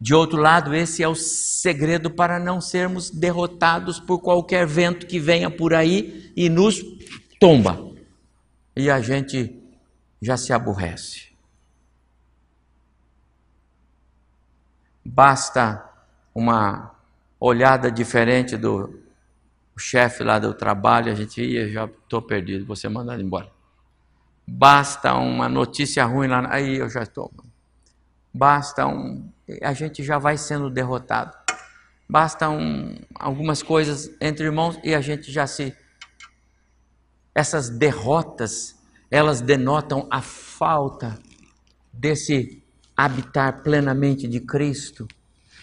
De 0.01 0.14
outro 0.14 0.38
lado, 0.38 0.75
esse 0.75 1.03
é 1.03 1.09
o 1.09 1.14
segredo 1.14 2.11
para 2.11 2.38
não 2.38 2.61
sermos 2.61 3.11
derrotados 3.11 4.01
por 4.01 4.18
qualquer 4.18 4.66
vento 4.66 5.07
que 5.07 5.18
venha 5.18 5.51
por 5.51 5.73
aí 5.73 6.33
e 6.37 6.49
nos 6.49 6.83
tomba. 7.38 7.92
E 8.77 8.90
a 8.90 9.01
gente 9.01 9.62
já 10.20 10.37
se 10.37 10.53
aborrece. 10.53 11.28
Basta 15.05 15.89
uma 16.35 16.95
olhada 17.39 17.91
diferente 17.91 18.57
do 18.57 19.03
o 19.77 19.81
chefe 19.81 20.22
lá 20.22 20.39
do 20.39 20.55
trabalho, 20.55 21.11
a 21.11 21.14
gente 21.14 21.43
ia, 21.43 21.68
já 21.68 21.87
estou 21.87 22.22
perdido, 22.22 22.64
você 22.64 22.89
mandado 22.89 23.20
embora. 23.20 23.51
Basta 24.47 25.14
uma 25.14 25.49
notícia 25.49 26.05
ruim 26.05 26.29
lá, 26.29 26.47
aí 26.51 26.77
eu 26.77 26.89
já 26.89 27.03
estou. 27.03 27.33
Basta 28.33 28.87
um, 28.87 29.31
a 29.62 29.72
gente 29.72 30.03
já 30.03 30.18
vai 30.18 30.37
sendo 30.37 30.70
derrotado. 30.70 31.37
Basta 32.09 32.49
um, 32.51 32.97
algumas 33.14 33.62
coisas 33.62 34.11
entre 34.20 34.45
irmãos 34.45 34.79
e 34.85 34.95
a 34.95 35.01
gente 35.01 35.33
já 35.33 35.47
se. 35.47 35.75
Essas 37.35 37.68
derrotas, 37.68 38.79
elas 39.11 39.41
denotam 39.41 40.07
a 40.11 40.20
falta 40.20 41.18
desse 41.93 42.62
habitar 42.97 43.62
plenamente 43.62 44.29
de 44.29 44.41
Cristo 44.41 45.09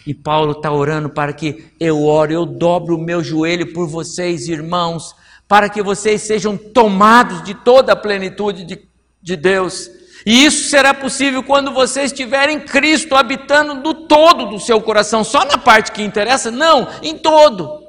e 0.05 0.13
Paulo 0.13 0.53
está 0.53 0.71
orando 0.71 1.09
para 1.09 1.33
que 1.33 1.65
eu 1.79 2.05
ore, 2.05 2.33
eu 2.33 2.45
dobro 2.45 2.95
o 2.95 3.01
meu 3.01 3.23
joelho 3.23 3.71
por 3.73 3.87
vocês, 3.87 4.47
irmãos, 4.47 5.15
para 5.47 5.69
que 5.69 5.81
vocês 5.83 6.21
sejam 6.21 6.57
tomados 6.57 7.43
de 7.43 7.53
toda 7.53 7.93
a 7.93 7.95
plenitude 7.95 8.63
de, 8.63 8.81
de 9.21 9.35
Deus. 9.35 9.89
E 10.25 10.45
isso 10.45 10.69
será 10.69 10.93
possível 10.93 11.43
quando 11.43 11.73
vocês 11.73 12.11
tiverem 12.11 12.59
Cristo 12.59 13.15
habitando 13.15 13.75
no 13.75 13.93
todo 13.93 14.47
do 14.47 14.59
seu 14.59 14.79
coração, 14.81 15.23
só 15.23 15.45
na 15.45 15.57
parte 15.57 15.91
que 15.91 16.01
interessa? 16.01 16.49
Não, 16.49 16.87
em 17.01 17.17
todo. 17.17 17.81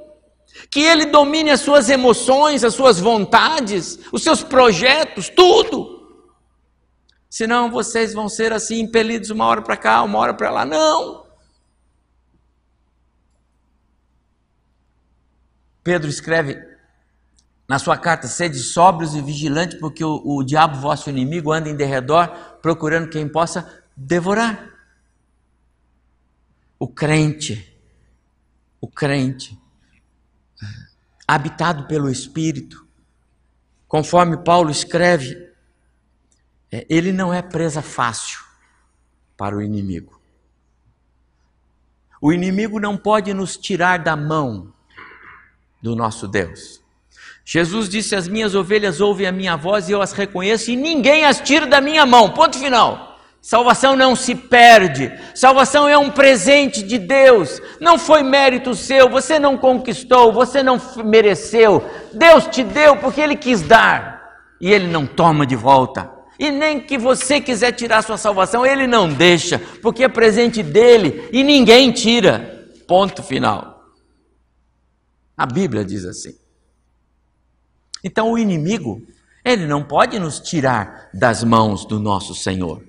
Que 0.71 0.81
Ele 0.81 1.07
domine 1.07 1.51
as 1.51 1.61
suas 1.61 1.89
emoções, 1.91 2.65
as 2.65 2.75
suas 2.75 2.99
vontades, 2.99 3.99
os 4.11 4.23
seus 4.23 4.43
projetos, 4.43 5.29
tudo. 5.29 6.03
Senão 7.29 7.71
vocês 7.71 8.13
vão 8.13 8.29
ser 8.29 8.53
assim 8.53 8.81
impelidos 8.81 9.31
uma 9.31 9.47
hora 9.47 9.63
para 9.63 9.77
cá, 9.77 10.03
uma 10.03 10.19
hora 10.19 10.35
para 10.35 10.51
lá. 10.51 10.65
Não! 10.65 11.22
Pedro 15.83 16.09
escreve 16.09 16.63
na 17.69 17.79
sua 17.79 17.97
carta: 17.97 18.27
sede 18.29 18.59
sóbrios 18.59 19.15
e 19.15 19.21
vigilantes, 19.21 19.79
porque 19.79 20.05
o, 20.05 20.23
o 20.25 20.45
diabo, 20.45 20.79
vosso 20.79 21.11
inimigo, 21.11 21.53
anda 21.53 21.69
em 21.69 21.77
derredor, 21.77 22.29
procurando 22.61 23.09
quem 23.09 23.29
possa 23.29 23.83
devorar. 23.97 24.71
O 26.79 26.89
crente, 26.89 27.79
o 28.81 28.89
crente, 28.89 29.59
habitado 31.27 31.87
pelo 31.87 32.11
Espírito, 32.11 32.87
conforme 33.87 34.37
Paulo 34.37 34.71
escreve, 34.71 35.51
é, 36.71 36.85
ele 36.89 37.13
não 37.13 37.33
é 37.33 37.41
presa 37.41 37.81
fácil 37.81 38.41
para 39.37 39.57
o 39.57 39.63
inimigo. 39.63 40.21
O 42.21 42.33
inimigo 42.33 42.79
não 42.79 42.97
pode 42.97 43.33
nos 43.35 43.57
tirar 43.57 43.99
da 43.99 44.17
mão 44.17 44.73
do 45.83 45.97
nosso 45.97 46.29
Deus. 46.29 46.81
Jesus 47.45 47.89
disse: 47.89 48.15
As 48.15 48.29
minhas 48.29 48.55
ovelhas 48.55 49.01
ouvem 49.01 49.27
a 49.27 49.33
minha 49.33 49.57
voz 49.57 49.89
e 49.89 49.93
eu 49.93 50.01
as 50.01 50.13
reconheço, 50.13 50.71
e 50.71 50.77
ninguém 50.77 51.25
as 51.25 51.41
tira 51.41 51.67
da 51.67 51.81
minha 51.81 52.07
mão. 52.07 52.31
Ponto 52.31 52.59
final. 52.59 53.11
Salvação 53.41 53.97
não 53.97 54.15
se 54.15 54.37
perde, 54.37 55.13
salvação 55.35 55.89
é 55.89 55.99
um 55.99 56.09
presente 56.09 56.81
de 56.81 56.97
Deus, 56.97 57.61
não 57.81 57.99
foi 57.99 58.23
mérito 58.23 58.73
seu, 58.73 59.11
você 59.11 59.37
não 59.37 59.59
conquistou, 59.59 60.33
você 60.33 60.63
não 60.63 60.81
mereceu, 61.05 61.85
Deus 62.13 62.47
te 62.47 62.63
deu 62.63 62.99
porque 62.99 63.21
Ele 63.21 63.35
quis 63.35 63.61
dar 63.61 64.47
e 64.61 64.73
Ele 64.73 64.87
não 64.87 65.05
toma 65.05 65.45
de 65.45 65.57
volta. 65.57 66.09
E 66.39 66.51
nem 66.51 66.81
que 66.81 66.97
você 66.97 67.41
quiser 67.41 67.73
tirar 67.73 68.03
sua 68.03 68.17
salvação, 68.17 68.67
ele 68.67 68.87
não 68.87 69.09
deixa, 69.09 69.61
porque 69.81 70.03
é 70.03 70.09
presente 70.09 70.63
dele 70.63 71.29
e 71.33 71.45
ninguém 71.45 71.93
tira. 71.93 72.67
Ponto 72.87 73.23
final. 73.23 73.72
A 75.43 75.47
Bíblia 75.47 75.85
diz 75.85 76.05
assim. 76.05 76.37
Então 78.05 78.31
o 78.31 78.39
inimigo, 78.39 79.03
ele 79.45 79.67
não 79.67 79.83
pode 79.83 80.17
nos 80.21 80.39
tirar 80.39 81.11
das 81.13 81.43
mãos 81.43 81.85
do 81.85 81.99
nosso 81.99 82.33
Senhor, 82.33 82.81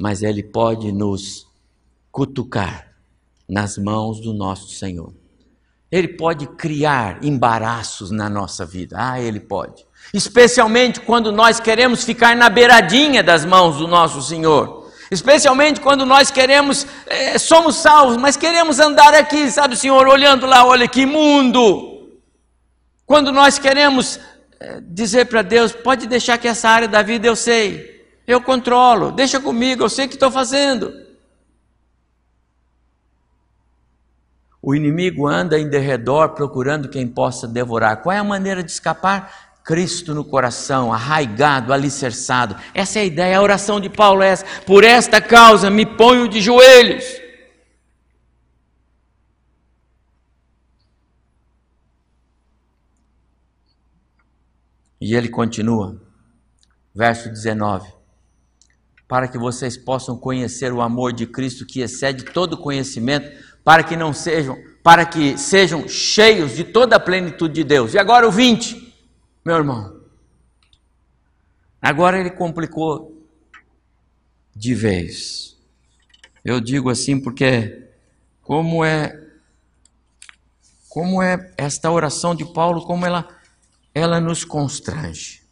mas 0.00 0.24
ele 0.24 0.42
pode 0.42 0.90
nos 0.90 1.46
cutucar 2.10 2.88
nas 3.48 3.78
mãos 3.78 4.18
do 4.20 4.34
nosso 4.34 4.70
Senhor. 4.70 5.14
Ele 5.88 6.08
pode 6.08 6.48
criar 6.48 7.24
embaraços 7.24 8.10
na 8.10 8.28
nossa 8.28 8.66
vida. 8.66 8.96
Ah, 8.98 9.20
ele 9.20 9.38
pode 9.38 9.86
especialmente 10.12 11.00
quando 11.00 11.32
nós 11.32 11.60
queremos 11.60 12.04
ficar 12.04 12.36
na 12.36 12.48
beiradinha 12.48 13.22
das 13.22 13.44
mãos 13.44 13.76
do 13.76 13.86
nosso 13.86 14.22
Senhor. 14.22 14.75
Especialmente 15.10 15.80
quando 15.80 16.04
nós 16.04 16.30
queremos, 16.30 16.86
é, 17.06 17.38
somos 17.38 17.76
salvos, 17.76 18.16
mas 18.16 18.36
queremos 18.36 18.80
andar 18.80 19.14
aqui, 19.14 19.50
sabe, 19.50 19.76
Senhor, 19.76 20.06
olhando 20.08 20.46
lá, 20.46 20.66
olha 20.66 20.88
que 20.88 21.06
mundo. 21.06 22.10
Quando 23.04 23.30
nós 23.30 23.58
queremos 23.58 24.18
é, 24.58 24.80
dizer 24.80 25.26
para 25.26 25.42
Deus, 25.42 25.72
pode 25.72 26.06
deixar 26.06 26.38
que 26.38 26.48
essa 26.48 26.68
área 26.68 26.88
da 26.88 27.02
vida 27.02 27.26
eu 27.26 27.36
sei, 27.36 28.04
eu 28.26 28.40
controlo, 28.40 29.12
deixa 29.12 29.38
comigo, 29.38 29.84
eu 29.84 29.88
sei 29.88 30.06
o 30.06 30.08
que 30.08 30.14
estou 30.14 30.30
fazendo. 30.30 30.92
O 34.60 34.74
inimigo 34.74 35.28
anda 35.28 35.56
em 35.56 35.68
derredor 35.68 36.30
procurando 36.30 36.88
quem 36.88 37.06
possa 37.06 37.46
devorar. 37.46 38.02
Qual 38.02 38.12
é 38.12 38.18
a 38.18 38.24
maneira 38.24 38.64
de 38.64 38.72
escapar? 38.72 39.45
Cristo 39.66 40.14
no 40.14 40.24
coração, 40.24 40.92
arraigado, 40.92 41.72
alicerçado. 41.72 42.54
Essa 42.72 43.00
é 43.00 43.02
a 43.02 43.04
ideia, 43.04 43.36
a 43.36 43.42
oração 43.42 43.80
de 43.80 43.90
Paulo 43.90 44.22
é 44.22 44.28
essa. 44.28 44.46
Por 44.64 44.84
esta 44.84 45.20
causa 45.20 45.68
me 45.68 45.84
ponho 45.84 46.28
de 46.28 46.40
joelhos. 46.40 47.04
E 55.00 55.16
ele 55.16 55.28
continua, 55.28 56.00
verso 56.94 57.28
19: 57.28 57.92
Para 59.08 59.26
que 59.26 59.36
vocês 59.36 59.76
possam 59.76 60.16
conhecer 60.16 60.72
o 60.72 60.80
amor 60.80 61.12
de 61.12 61.26
Cristo 61.26 61.66
que 61.66 61.80
excede 61.80 62.24
todo 62.26 62.56
conhecimento, 62.56 63.28
para 63.64 63.82
que 63.82 63.96
não 63.96 64.12
sejam, 64.12 64.56
para 64.84 65.04
que 65.04 65.36
sejam 65.36 65.88
cheios 65.88 66.54
de 66.54 66.62
toda 66.62 66.94
a 66.94 67.00
plenitude 67.00 67.52
de 67.52 67.64
Deus. 67.64 67.94
E 67.94 67.98
agora 67.98 68.28
o 68.28 68.30
20 68.30 68.85
meu 69.46 69.58
irmão, 69.58 70.00
agora 71.80 72.18
ele 72.18 72.30
complicou 72.30 73.24
de 74.52 74.74
vez. 74.74 75.56
Eu 76.44 76.60
digo 76.60 76.90
assim 76.90 77.20
porque 77.20 77.88
como 78.42 78.84
é 78.84 79.24
como 80.88 81.22
é 81.22 81.54
esta 81.56 81.88
oração 81.92 82.34
de 82.34 82.44
Paulo, 82.44 82.84
como 82.84 83.06
ela 83.06 83.28
ela 83.94 84.20
nos 84.20 84.44
constrange. 84.44 85.44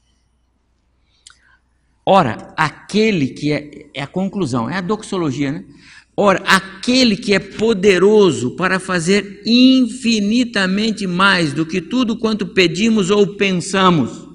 Ora, 2.05 2.53
aquele 2.57 3.29
que 3.29 3.53
é, 3.53 3.91
é 3.95 4.03
a 4.03 4.09
conclusão, 4.09 4.69
é 4.69 4.79
a 4.79 4.81
doxologia, 4.81 5.53
né? 5.53 5.65
Ora, 6.17 6.41
aquele 6.47 7.17
que 7.17 7.35
é 7.35 7.41
poderoso 7.41 8.53
para 8.53 8.79
fazer 8.79 9.43
infinitamente 9.45 11.07
mais 11.07 11.53
do 11.53 11.67
que 11.67 11.81
tudo 11.81 12.17
quanto 12.17 12.47
pedimos 12.47 13.11
ou 13.11 13.37
pensamos, 13.37 14.29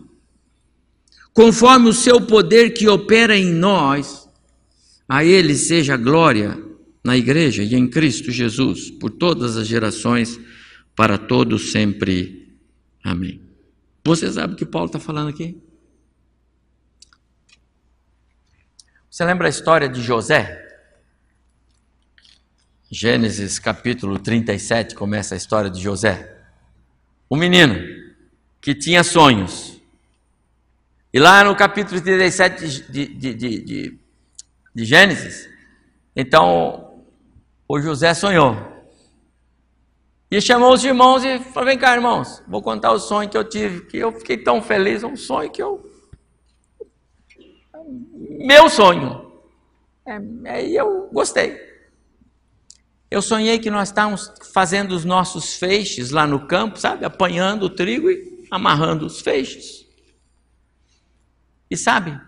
conforme 1.34 1.88
o 1.88 1.93
seu 1.93 2.19
poder 2.19 2.71
que 2.71 2.89
opera 2.89 3.38
em 3.38 3.53
nós, 3.53 4.27
a 5.07 5.23
ele 5.23 5.55
seja 5.55 5.95
glória 5.95 6.61
na 7.03 7.15
igreja 7.15 7.63
e 7.63 7.73
em 7.73 7.88
Cristo 7.88 8.30
Jesus, 8.30 8.91
por 8.91 9.09
todas 9.11 9.55
as 9.55 9.65
gerações, 9.65 10.38
para 10.93 11.17
todos 11.17 11.71
sempre. 11.71 12.57
Amém. 13.01 13.41
Você 14.03 14.30
sabe 14.30 14.53
o 14.53 14.57
que 14.57 14.65
Paulo 14.65 14.88
está 14.88 14.99
falando 14.99 15.30
aqui? 15.30 15.57
Você 19.09 19.23
lembra 19.23 19.47
a 19.47 19.49
história 19.49 19.88
de 19.88 20.01
José? 20.01 20.68
Gênesis 22.92 23.60
capítulo 23.60 24.18
37 24.18 24.96
começa 24.96 25.36
a 25.36 25.38
história 25.38 25.70
de 25.70 25.80
José. 25.80 26.36
Um 27.30 27.38
menino 27.38 27.76
que 28.60 28.74
tinha 28.74 29.04
sonhos. 29.04 29.80
E 31.14 31.20
lá 31.20 31.44
no 31.44 31.56
capítulo 31.56 32.02
37 32.02 32.68
de, 32.92 33.06
de, 33.06 33.34
de, 33.36 33.60
de, 33.62 34.00
de 34.74 34.86
Gênesis, 34.86 35.48
então 36.16 37.04
o 37.68 37.80
José 37.80 38.16
sonhou. 38.16 38.58
E 40.32 40.42
chamou 40.42 40.74
os 40.74 40.84
irmãos 40.84 41.24
e 41.24 41.38
falou: 41.38 41.70
Vem 41.70 41.78
cá, 41.78 41.94
irmãos, 41.94 42.42
vou 42.48 42.62
contar 42.62 42.92
o 42.92 43.00
sonho 43.00 43.30
que 43.30 43.38
eu 43.38 43.48
tive, 43.48 43.82
que 43.86 43.98
eu 43.98 44.12
fiquei 44.12 44.38
tão 44.38 44.64
feliz, 44.64 45.04
um 45.04 45.16
sonho 45.16 45.52
que 45.52 45.62
eu. 45.62 45.88
Meu 48.40 48.68
sonho. 48.68 49.32
É, 50.08 50.20
aí 50.50 50.76
eu 50.76 51.08
gostei. 51.14 51.68
Eu 53.10 53.22
sonhei 53.22 53.57
que 53.57 53.72
nós 53.72 53.89
estávamos 53.89 54.32
fazendo 54.53 54.91
os 54.91 55.03
nossos 55.03 55.55
feixes 55.55 56.12
lá 56.12 56.28
no 56.28 56.45
campo, 56.47 56.80
sabe? 56.80 57.05
Apanhando 57.05 57.64
o 57.64 57.70
trigo 57.70 58.10
e 58.10 58.45
amarrando 58.51 59.05
os 59.05 59.20
feixes. 59.20 59.88
E 61.72 61.76
sabe, 61.76 62.20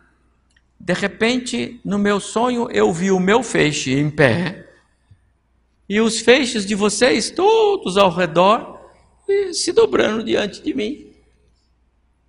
de 0.79 0.93
repente, 0.93 1.79
no 1.85 1.99
meu 1.99 2.19
sonho, 2.19 2.67
eu 2.71 2.91
vi 2.91 3.11
o 3.11 3.19
meu 3.19 3.43
feixe 3.43 3.93
em 3.93 4.09
pé 4.09 4.67
e 5.87 5.99
os 6.01 6.19
feixes 6.19 6.65
de 6.65 6.73
vocês 6.73 7.29
todos 7.29 7.97
ao 7.97 8.09
redor 8.09 8.79
se 9.53 9.71
dobrando 9.71 10.23
diante 10.23 10.61
de 10.61 10.73
mim. 10.73 11.13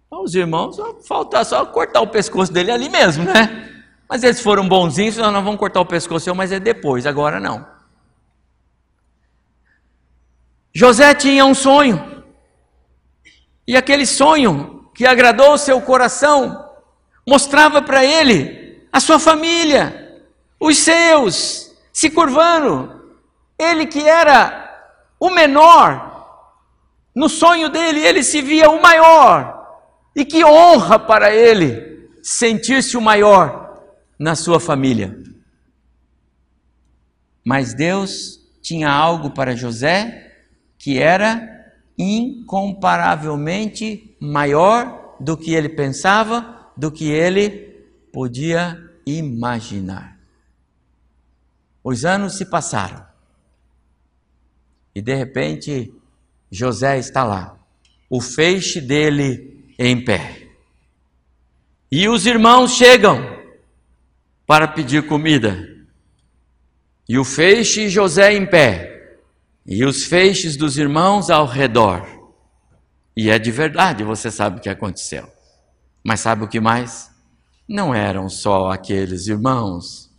Então, 0.07 0.25
os 0.25 0.35
irmãos, 0.35 0.77
falta 1.07 1.43
só 1.43 1.65
cortar 1.65 2.03
o 2.03 2.09
pescoço 2.09 2.53
dele 2.53 2.71
ali 2.71 2.89
mesmo, 2.89 3.25
né? 3.25 3.85
Mas 4.09 4.23
eles 4.23 4.41
foram 4.41 4.69
bonzinhos, 4.69 5.17
nós 5.17 5.33
não 5.33 5.43
vamos 5.43 5.59
cortar 5.59 5.81
o 5.81 5.87
pescoço, 5.87 6.35
mas 6.35 6.53
é 6.53 6.61
depois, 6.61 7.07
agora 7.07 7.41
não. 7.41 7.67
José 10.75 11.15
tinha 11.15 11.45
um 11.45 11.55
sonho. 11.55 12.25
E 13.67 13.77
aquele 13.77 14.07
sonho 14.07 14.91
que 14.95 15.07
agradou 15.07 15.57
seu 15.59 15.81
coração 15.81 16.71
mostrava 17.27 17.81
para 17.83 18.05
ele 18.05 18.87
a 18.93 19.01
sua 19.01 19.19
família, 19.19 20.23
os 20.59 20.79
seus, 20.79 21.73
se 21.93 22.11
curvando. 22.11 23.01
Ele 23.59 23.87
que 23.87 24.07
era 24.07 24.89
o 25.21 25.31
menor, 25.31 26.11
no 27.15 27.29
sonho 27.29 27.69
dele 27.69 28.01
ele 28.01 28.23
se 28.23 28.41
via 28.41 28.71
o 28.71 28.83
maior. 28.83 29.61
E 30.15 30.25
que 30.25 30.45
honra 30.45 30.99
para 30.99 31.35
ele 31.35 32.11
sentir-se 32.23 32.97
o 32.97 33.01
maior 33.01 33.83
na 34.19 34.35
sua 34.35 34.61
família. 34.61 35.19
Mas 37.45 37.75
Deus 37.75 38.41
tinha 38.61 38.91
algo 38.91 39.31
para 39.31 39.57
José 39.57 40.32
que 40.83 40.99
era 40.99 41.73
incomparavelmente 41.97 44.17
maior 44.19 45.17
do 45.21 45.37
que 45.37 45.55
ele 45.55 45.69
pensava, 45.69 46.73
do 46.77 46.91
que 46.91 47.09
ele 47.09 47.87
podia 48.13 48.77
imaginar. 49.07 50.19
Os 51.85 52.05
anos 52.05 52.35
se 52.35 52.47
passaram 52.47 53.07
e 54.93 55.01
de 55.01 55.15
repente 55.15 55.95
José 56.51 56.99
está 56.99 57.23
lá, 57.23 57.57
o 58.11 58.21
feixe 58.21 58.81
dele 58.81 59.73
em 59.79 60.05
pé. 60.05 60.49
E 61.93 62.09
os 62.09 62.27
irmãos 62.27 62.73
chegam 62.73 63.21
para 64.45 64.67
pedir 64.67 65.07
comida. 65.07 65.65
E 67.09 67.17
o 67.19 67.25
feixe 67.25 67.89
José 67.89 68.33
em 68.33 68.45
pé, 68.45 68.92
e 69.67 69.85
os 69.85 70.05
feixes 70.05 70.57
dos 70.57 70.77
irmãos 70.77 71.31
ao 71.31 71.47
redor. 71.47 72.07
E 73.17 73.31
é 73.31 73.39
de 73.39 73.51
verdade, 73.51 74.03
você 74.03 74.31
sabe 74.31 74.59
o 74.59 74.61
que 74.61 74.69
aconteceu. 74.69 75.31
Mas 76.03 76.21
sabe 76.21 76.45
o 76.45 76.49
que 76.49 76.61
mais? 76.61 77.11
Não 77.69 77.95
eram 77.95 78.29
só 78.29 78.71
aqueles 78.71 79.29
irmãos. 79.29 80.11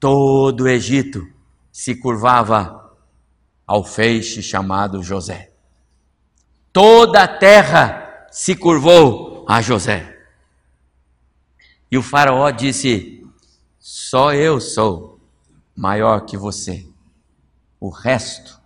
Todo 0.00 0.64
o 0.64 0.68
Egito 0.68 1.26
se 1.70 1.94
curvava 1.94 2.96
ao 3.66 3.84
feixe 3.84 4.42
chamado 4.42 5.02
José. 5.02 5.52
Toda 6.72 7.22
a 7.22 7.28
terra 7.28 8.26
se 8.30 8.56
curvou 8.56 9.44
a 9.48 9.60
José. 9.60 10.08
E 11.90 11.98
o 11.98 12.02
Faraó 12.02 12.50
disse: 12.50 13.22
Só 13.78 14.32
eu 14.32 14.58
sou 14.60 15.20
maior 15.76 16.20
que 16.24 16.36
você. 16.36 16.91
O 17.82 17.88
resto, 17.88 18.60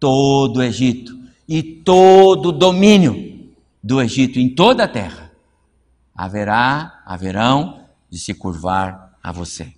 todo 0.00 0.56
o 0.56 0.62
Egito 0.62 1.14
e 1.46 1.62
todo 1.62 2.46
o 2.46 2.52
domínio 2.52 3.52
do 3.84 4.00
Egito 4.00 4.38
em 4.38 4.54
toda 4.54 4.84
a 4.84 4.88
terra 4.88 5.30
haverá, 6.14 7.02
haverão 7.04 7.84
de 8.08 8.18
se 8.18 8.32
curvar 8.32 9.18
a 9.22 9.32
você. 9.32 9.70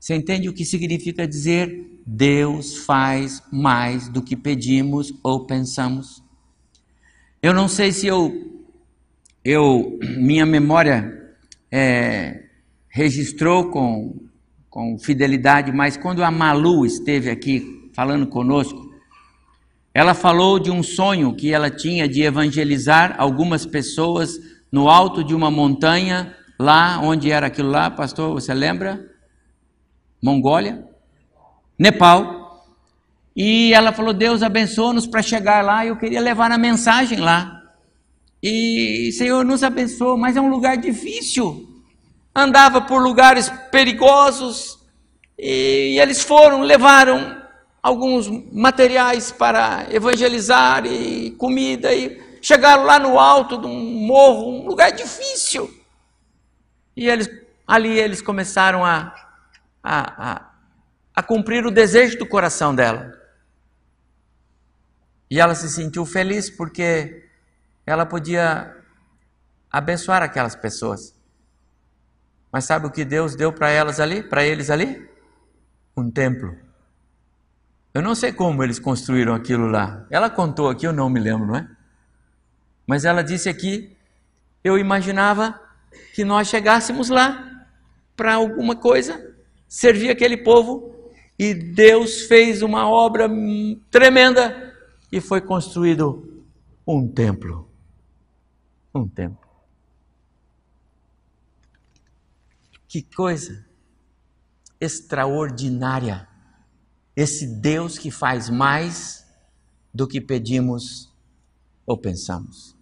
Você 0.00 0.14
entende 0.14 0.48
o 0.48 0.54
que 0.54 0.64
significa 0.64 1.28
dizer 1.28 2.00
Deus 2.06 2.78
faz 2.86 3.42
mais 3.52 4.08
do 4.08 4.22
que 4.22 4.34
pedimos 4.34 5.12
ou 5.22 5.44
pensamos? 5.44 6.24
Eu 7.42 7.52
não 7.52 7.68
sei 7.68 7.92
se 7.92 8.06
eu, 8.06 8.64
eu 9.44 9.98
minha 10.16 10.46
memória 10.46 11.36
é, 11.70 12.44
registrou 12.88 13.68
com, 13.68 14.18
com 14.70 14.98
fidelidade, 14.98 15.70
mas 15.70 15.98
quando 15.98 16.24
a 16.24 16.30
Malu 16.30 16.86
esteve 16.86 17.28
aqui 17.28 17.75
falando 17.96 18.26
conosco, 18.26 18.94
ela 19.94 20.12
falou 20.12 20.58
de 20.58 20.70
um 20.70 20.82
sonho 20.82 21.34
que 21.34 21.54
ela 21.54 21.70
tinha 21.70 22.06
de 22.06 22.22
evangelizar 22.22 23.14
algumas 23.16 23.64
pessoas 23.64 24.38
no 24.70 24.90
alto 24.90 25.24
de 25.24 25.34
uma 25.34 25.50
montanha, 25.50 26.36
lá 26.60 27.00
onde 27.02 27.30
era 27.30 27.46
aquilo 27.46 27.70
lá, 27.70 27.90
pastor, 27.90 28.34
você 28.34 28.52
lembra? 28.52 29.02
Mongólia? 30.22 30.84
Nepal. 31.78 32.66
E 33.34 33.72
ela 33.72 33.92
falou: 33.92 34.12
Deus 34.12 34.42
abençoa-nos 34.42 35.06
para 35.06 35.22
chegar 35.22 35.64
lá. 35.64 35.86
Eu 35.86 35.96
queria 35.96 36.20
levar 36.20 36.52
a 36.52 36.58
mensagem 36.58 37.18
lá. 37.18 37.62
E 38.42 39.10
Senhor 39.12 39.42
nos 39.42 39.62
abençoa, 39.62 40.18
mas 40.18 40.36
é 40.36 40.40
um 40.40 40.50
lugar 40.50 40.76
difícil. 40.76 41.66
Andava 42.34 42.82
por 42.82 43.02
lugares 43.02 43.48
perigosos. 43.70 44.78
E 45.38 45.98
eles 45.98 46.22
foram, 46.22 46.60
levaram 46.60 47.45
alguns 47.86 48.28
materiais 48.52 49.30
para 49.30 49.86
evangelizar 49.94 50.84
e 50.84 51.30
comida 51.38 51.94
e 51.94 52.20
chegaram 52.42 52.82
lá 52.82 52.98
no 52.98 53.16
alto 53.16 53.60
de 53.60 53.68
um 53.68 53.80
morro, 54.04 54.50
um 54.50 54.66
lugar 54.66 54.90
difícil. 54.90 55.72
E 56.96 57.08
eles, 57.08 57.30
ali 57.64 57.96
eles 57.96 58.20
começaram 58.20 58.84
a, 58.84 59.14
a, 59.80 60.32
a, 60.32 60.50
a 61.14 61.22
cumprir 61.22 61.64
o 61.64 61.70
desejo 61.70 62.18
do 62.18 62.26
coração 62.26 62.74
dela. 62.74 63.12
E 65.30 65.38
ela 65.38 65.54
se 65.54 65.68
sentiu 65.68 66.04
feliz 66.04 66.50
porque 66.50 67.24
ela 67.86 68.04
podia 68.04 68.74
abençoar 69.70 70.24
aquelas 70.24 70.56
pessoas. 70.56 71.14
Mas 72.50 72.64
sabe 72.64 72.88
o 72.88 72.90
que 72.90 73.04
Deus 73.04 73.36
deu 73.36 73.52
para 73.52 73.70
elas 73.70 74.00
ali, 74.00 74.24
para 74.24 74.44
eles 74.44 74.70
ali? 74.70 75.08
Um 75.96 76.10
templo. 76.10 76.65
Eu 77.96 78.02
não 78.02 78.14
sei 78.14 78.30
como 78.30 78.62
eles 78.62 78.78
construíram 78.78 79.34
aquilo 79.34 79.68
lá. 79.68 80.06
Ela 80.10 80.28
contou 80.28 80.68
aqui, 80.68 80.86
eu 80.86 80.92
não 80.92 81.08
me 81.08 81.18
lembro, 81.18 81.46
não 81.46 81.56
é? 81.56 81.66
Mas 82.86 83.06
ela 83.06 83.24
disse 83.24 83.48
aqui: 83.48 83.96
eu 84.62 84.76
imaginava 84.76 85.58
que 86.14 86.22
nós 86.22 86.46
chegássemos 86.46 87.08
lá 87.08 87.66
para 88.14 88.34
alguma 88.34 88.76
coisa, 88.76 89.34
servir 89.66 90.10
aquele 90.10 90.36
povo, 90.36 91.10
e 91.38 91.54
Deus 91.54 92.20
fez 92.26 92.60
uma 92.60 92.86
obra 92.86 93.30
tremenda 93.90 94.74
e 95.10 95.18
foi 95.18 95.40
construído 95.40 96.44
um 96.86 97.08
templo. 97.08 97.66
Um 98.94 99.08
templo. 99.08 99.48
Que 102.86 103.00
coisa 103.00 103.64
extraordinária! 104.78 106.35
Esse 107.16 107.46
Deus 107.46 107.98
que 107.98 108.10
faz 108.10 108.50
mais 108.50 109.26
do 109.92 110.06
que 110.06 110.20
pedimos 110.20 111.10
ou 111.86 111.96
pensamos 111.96 112.76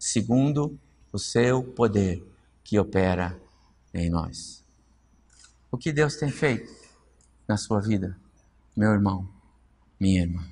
segundo 0.00 0.80
o 1.12 1.18
seu 1.18 1.62
poder 1.62 2.24
que 2.64 2.78
opera 2.78 3.38
em 3.92 4.08
nós. 4.08 4.64
O 5.70 5.76
que 5.76 5.92
Deus 5.92 6.16
tem 6.16 6.30
feito 6.30 6.72
na 7.46 7.58
sua 7.58 7.80
vida, 7.80 8.18
meu 8.74 8.90
irmão, 8.92 9.28
minha 10.00 10.22
irmã? 10.22 10.42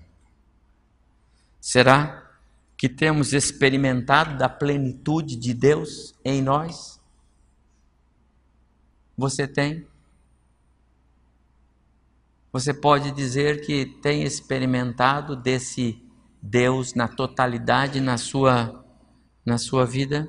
Será 1.58 2.30
que 2.76 2.88
temos 2.88 3.32
experimentado 3.32 4.36
da 4.36 4.48
plenitude 4.48 5.34
de 5.34 5.54
Deus 5.54 6.14
em 6.24 6.42
nós? 6.42 7.00
Você 9.16 9.48
tem? 9.48 9.86
Você 12.58 12.74
pode 12.74 13.12
dizer 13.12 13.64
que 13.64 13.86
tem 13.86 14.24
experimentado 14.24 15.36
desse 15.36 16.02
Deus 16.42 16.92
na 16.92 17.06
totalidade 17.06 18.00
na 18.00 18.18
sua 18.18 18.84
na 19.46 19.56
sua 19.58 19.86
vida? 19.86 20.28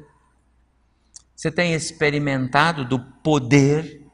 Você 1.36 1.52
tem 1.52 1.74
experimentado 1.74 2.86
do 2.86 3.00
poder 3.24 4.06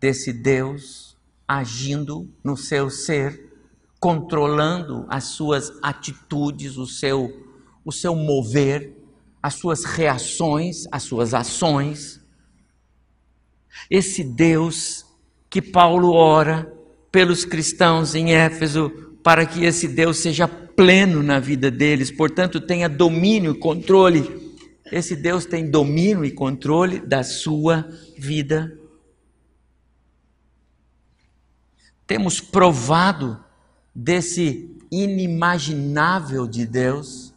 desse 0.00 0.32
Deus 0.32 1.18
agindo 1.46 2.34
no 2.42 2.56
seu 2.56 2.88
ser, 2.88 3.52
controlando 4.00 5.04
as 5.10 5.24
suas 5.24 5.70
atitudes, 5.82 6.78
o 6.78 6.86
seu, 6.86 7.30
o 7.84 7.92
seu 7.92 8.16
mover, 8.16 8.96
as 9.42 9.52
suas 9.52 9.84
reações, 9.84 10.86
as 10.90 11.02
suas 11.02 11.34
ações? 11.34 12.24
Esse 13.90 14.24
Deus 14.24 15.04
que 15.50 15.60
Paulo 15.60 16.10
ora 16.10 16.72
pelos 17.14 17.44
cristãos 17.44 18.16
em 18.16 18.34
Éfeso, 18.34 18.90
para 19.22 19.46
que 19.46 19.64
esse 19.64 19.86
Deus 19.86 20.18
seja 20.18 20.48
pleno 20.48 21.22
na 21.22 21.38
vida 21.38 21.70
deles, 21.70 22.10
portanto, 22.10 22.60
tenha 22.60 22.88
domínio 22.88 23.52
e 23.52 23.58
controle. 23.58 24.52
Esse 24.90 25.14
Deus 25.14 25.46
tem 25.46 25.70
domínio 25.70 26.24
e 26.24 26.32
controle 26.32 26.98
da 26.98 27.22
sua 27.22 27.88
vida. 28.18 28.76
Temos 32.04 32.40
provado 32.40 33.38
desse 33.94 34.76
inimaginável 34.90 36.48
de 36.48 36.66
Deus. 36.66 37.32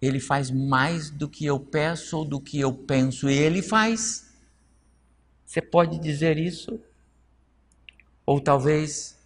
Ele 0.00 0.20
faz 0.20 0.52
mais 0.52 1.10
do 1.10 1.28
que 1.28 1.44
eu 1.44 1.58
peço 1.58 2.18
ou 2.18 2.24
do 2.24 2.40
que 2.40 2.60
eu 2.60 2.72
penso, 2.72 3.28
e 3.28 3.34
ele 3.36 3.60
faz. 3.60 4.32
Você 5.44 5.60
pode 5.60 5.98
dizer 5.98 6.38
isso? 6.38 6.78
Ou 8.28 8.38
talvez 8.38 9.16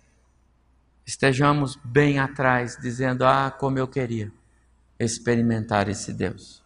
estejamos 1.05 1.75
bem 1.83 2.21
atrás, 2.21 2.79
dizendo: 2.81 3.25
Ah, 3.25 3.51
como 3.51 3.77
eu 3.77 3.89
queria 3.89 4.31
experimentar 4.97 5.89
esse 5.89 6.13
Deus. 6.13 6.63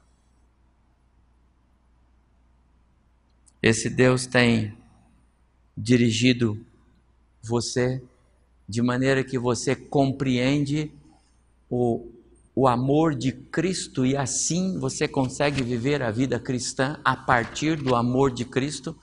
Esse 3.63 3.89
Deus 3.89 4.27
tem 4.27 4.77
dirigido 5.75 6.63
você 7.43 8.03
de 8.69 8.83
maneira 8.83 9.25
que 9.25 9.39
você 9.39 9.75
compreende 9.75 10.93
o, 11.71 12.07
o 12.55 12.69
amor 12.69 13.15
de 13.15 13.33
Cristo 13.33 14.05
e 14.05 14.15
assim 14.15 14.79
você 14.79 15.09
consegue 15.09 15.63
viver 15.63 16.03
a 16.03 16.11
vida 16.11 16.39
cristã 16.39 17.01
a 17.03 17.17
partir 17.17 17.77
do 17.77 17.95
amor 17.95 18.31
de 18.31 18.45
Cristo. 18.45 18.95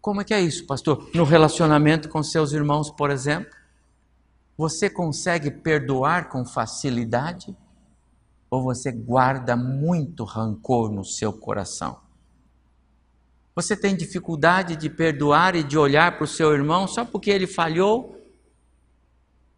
Como 0.00 0.20
é 0.20 0.24
que 0.24 0.34
é 0.34 0.40
isso, 0.40 0.66
pastor? 0.66 1.10
No 1.14 1.24
relacionamento 1.24 2.08
com 2.08 2.22
seus 2.22 2.52
irmãos, 2.52 2.90
por 2.90 3.10
exemplo? 3.10 3.50
Você 4.56 4.88
consegue 4.90 5.50
perdoar 5.50 6.28
com 6.28 6.44
facilidade? 6.44 7.56
Ou 8.50 8.62
você 8.62 8.90
guarda 8.90 9.56
muito 9.56 10.24
rancor 10.24 10.90
no 10.90 11.04
seu 11.04 11.32
coração? 11.32 12.00
Você 13.54 13.76
tem 13.76 13.96
dificuldade 13.96 14.76
de 14.76 14.88
perdoar 14.88 15.56
e 15.56 15.64
de 15.64 15.76
olhar 15.76 16.16
para 16.16 16.24
o 16.24 16.28
seu 16.28 16.52
irmão 16.52 16.86
só 16.86 17.04
porque 17.04 17.28
ele 17.28 17.46
falhou? 17.46 18.16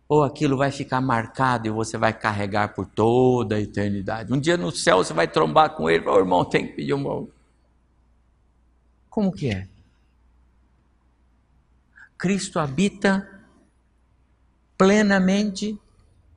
Ou 0.08 0.24
aquilo 0.24 0.56
vai 0.56 0.72
ficar 0.72 1.00
marcado 1.00 1.68
e 1.68 1.70
você 1.70 1.96
vai 1.96 2.12
carregar 2.12 2.74
por 2.74 2.86
toda 2.86 3.56
a 3.56 3.60
eternidade? 3.60 4.32
Um 4.32 4.40
dia 4.40 4.56
no 4.56 4.72
céu 4.72 5.04
você 5.04 5.12
vai 5.12 5.28
trombar 5.28 5.76
com 5.76 5.88
ele 5.88 6.04
oh, 6.08 6.18
irmão, 6.18 6.44
tem 6.44 6.66
que 6.66 6.72
pedir 6.72 6.94
um 6.94 7.02
bom. 7.02 7.28
Como 9.08 9.30
que 9.30 9.50
é? 9.50 9.68
Cristo 12.20 12.58
habita 12.58 13.26
plenamente 14.78 15.76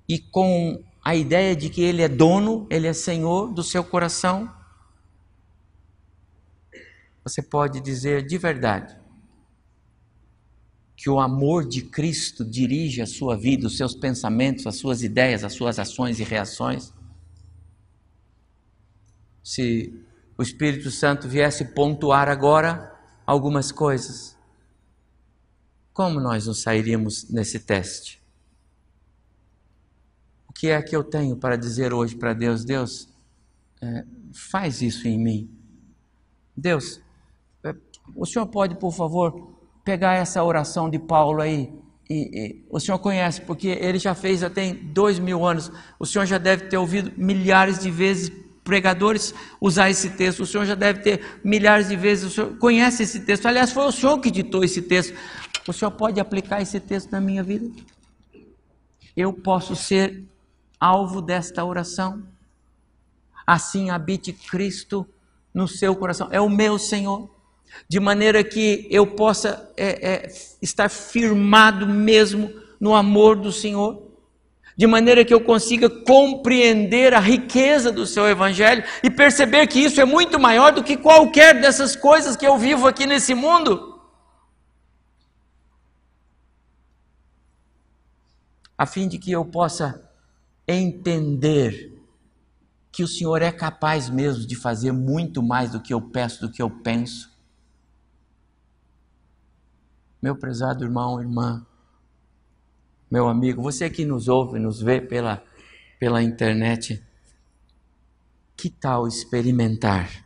e 0.10 0.18
com 0.18 0.84
a 1.04 1.16
ideia 1.16 1.56
de 1.56 1.70
que 1.70 1.82
Ele 1.82 2.02
é 2.02 2.08
dono, 2.08 2.66
Ele 2.70 2.88
é 2.88 2.94
Senhor 2.94 3.54
do 3.54 3.62
seu 3.62 3.84
coração 3.84 4.50
você 7.24 7.42
pode 7.42 7.80
dizer 7.80 8.26
de 8.26 8.38
verdade 8.38 8.98
que 10.96 11.10
o 11.10 11.20
amor 11.20 11.68
de 11.68 11.82
Cristo 11.82 12.46
dirige 12.46 13.02
a 13.02 13.08
sua 13.08 13.36
vida, 13.36 13.68
os 13.68 13.78
seus 13.78 13.96
pensamentos, 13.96 14.68
as 14.68 14.76
suas 14.76 15.02
ideias, 15.02 15.44
as 15.44 15.54
suas 15.54 15.80
ações 15.80 16.20
e 16.20 16.24
reações? 16.24 16.94
Se 19.42 19.94
o 20.38 20.44
Espírito 20.44 20.92
Santo 20.92 21.28
viesse 21.28 21.66
pontuar 21.66 22.30
agora 22.30 22.94
algumas 23.26 23.72
coisas, 23.72 24.33
como 25.94 26.20
nós 26.20 26.48
nos 26.48 26.62
sairíamos 26.62 27.30
nesse 27.30 27.60
teste? 27.60 28.22
O 30.48 30.54
que 30.54 30.70
é 30.70 30.82
que 30.82 30.96
eu 30.96 31.04
tenho 31.04 31.36
para 31.36 31.56
dizer 31.56 31.94
hoje 31.94 32.16
para 32.16 32.34
Deus? 32.34 32.66
Deus, 32.66 33.08
é, 33.82 34.06
faz 34.34 34.82
isso 34.82 35.08
em 35.08 35.18
mim. 35.18 35.50
Deus, 36.56 37.02
o 38.16 38.26
senhor 38.26 38.46
pode, 38.48 38.76
por 38.76 38.92
favor, 38.92 39.56
pegar 39.84 40.14
essa 40.16 40.44
oração 40.44 40.90
de 40.90 41.00
Paulo 41.00 41.42
aí? 41.42 41.72
E, 42.10 42.16
e, 42.16 42.66
o 42.70 42.80
senhor 42.80 43.00
conhece, 43.00 43.42
porque 43.42 43.68
ele 43.68 43.98
já 43.98 44.14
fez 44.14 44.44
até 44.44 44.74
dois 44.74 45.20
mil 45.20 45.46
anos. 45.46 45.72
O 45.98 46.06
senhor 46.06 46.26
já 46.26 46.38
deve 46.38 46.66
ter 46.66 46.78
ouvido 46.78 47.12
milhares 47.18 47.80
de 47.80 47.90
vezes 47.90 48.32
pregadores 48.64 49.34
usar 49.60 49.90
esse 49.90 50.10
texto. 50.12 50.42
O 50.42 50.46
senhor 50.46 50.66
já 50.66 50.76
deve 50.76 51.00
ter 51.02 51.40
milhares 51.44 51.88
de 51.88 51.96
vezes. 51.96 52.26
O 52.26 52.30
senhor 52.30 52.58
conhece 52.58 53.04
esse 53.04 53.22
texto. 53.22 53.46
Aliás, 53.46 53.72
foi 53.72 53.86
o 53.86 53.92
senhor 53.92 54.20
que 54.20 54.30
ditou 54.30 54.64
esse 54.64 54.82
texto. 54.82 55.14
O 55.68 55.72
senhor 55.72 55.92
pode 55.92 56.20
aplicar 56.20 56.62
esse 56.62 56.80
texto 56.80 57.12
na 57.12 57.22
minha 57.22 57.42
vida? 57.42 57.70
Eu 59.16 59.32
posso 59.32 59.76
ser 59.76 60.24
alvo 60.80 61.22
desta 61.22 61.64
oração? 61.64 62.24
Assim 63.48 63.90
habite 63.90 64.34
Cristo 64.34 65.08
no 65.54 65.68
seu 65.68 65.96
coração. 65.96 66.28
É 66.32 66.42
o 66.42 66.50
meu 66.50 66.78
Senhor 66.78 67.30
de 67.88 68.00
maneira 68.00 68.44
que 68.44 68.88
eu 68.90 69.08
possa 69.08 69.70
é, 69.78 70.12
é, 70.12 70.32
estar 70.62 70.90
firmado 70.90 71.88
mesmo 71.88 72.52
no 72.80 72.94
amor 72.94 73.36
do 73.36 73.52
Senhor, 73.52 74.02
de 74.76 74.86
maneira 74.88 75.24
que 75.24 75.34
eu 75.34 75.42
consiga 75.42 75.90
compreender 75.90 77.14
a 77.14 77.20
riqueza 77.20 77.92
do 77.92 78.06
seu 78.06 78.28
Evangelho 78.28 78.84
e 79.04 79.10
perceber 79.10 79.68
que 79.68 79.80
isso 79.80 80.02
é 80.02 80.06
muito 80.06 80.40
maior 80.40 80.72
do 80.72 80.84
que 80.84 80.98
qualquer 80.98 81.60
dessas 81.60 81.96
coisas 81.96 82.36
que 82.36 82.46
eu 82.46 82.58
vivo 82.58 82.88
aqui 82.88 83.06
nesse 83.06 83.34
mundo. 83.34 83.93
A 88.84 88.86
fim 88.86 89.08
de 89.08 89.18
que 89.18 89.32
eu 89.32 89.46
possa 89.46 90.04
entender 90.68 91.98
que 92.92 93.02
o 93.02 93.08
Senhor 93.08 93.42
é 93.42 93.50
capaz 93.50 94.10
mesmo 94.10 94.46
de 94.46 94.58
fazer 94.58 94.92
muito 94.92 95.42
mais 95.42 95.72
do 95.72 95.82
que 95.82 95.94
eu 95.94 96.02
peço, 96.02 96.42
do 96.42 96.52
que 96.52 96.62
eu 96.62 96.70
penso 96.70 97.32
meu 100.22 100.36
prezado 100.36 100.84
irmão, 100.84 101.18
irmã, 101.22 101.66
meu 103.10 103.30
amigo, 103.30 103.62
você 103.62 103.90
que 103.90 104.04
nos 104.04 104.28
ouve, 104.28 104.60
nos 104.60 104.82
vê 104.82 105.00
pela, 105.00 105.42
pela 105.98 106.22
internet, 106.22 107.02
que 108.58 108.70
tal 108.70 109.08
experimentar 109.08 110.26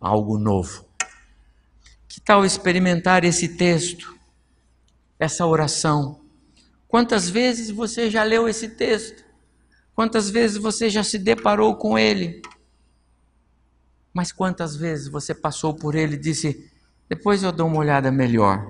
algo 0.00 0.38
novo? 0.38 0.82
Que 2.08 2.22
tal 2.22 2.42
experimentar 2.42 3.22
esse 3.22 3.54
texto, 3.54 4.18
essa 5.18 5.44
oração? 5.44 6.17
Quantas 6.88 7.28
vezes 7.28 7.70
você 7.70 8.10
já 8.10 8.24
leu 8.24 8.48
esse 8.48 8.70
texto? 8.70 9.22
Quantas 9.94 10.30
vezes 10.30 10.56
você 10.56 10.88
já 10.88 11.04
se 11.04 11.18
deparou 11.18 11.76
com 11.76 11.98
ele? 11.98 12.40
Mas 14.12 14.32
quantas 14.32 14.74
vezes 14.74 15.08
você 15.08 15.34
passou 15.34 15.74
por 15.74 15.94
ele 15.94 16.14
e 16.14 16.18
disse: 16.18 16.72
depois 17.08 17.42
eu 17.42 17.52
dou 17.52 17.66
uma 17.66 17.78
olhada 17.78 18.10
melhor? 18.10 18.66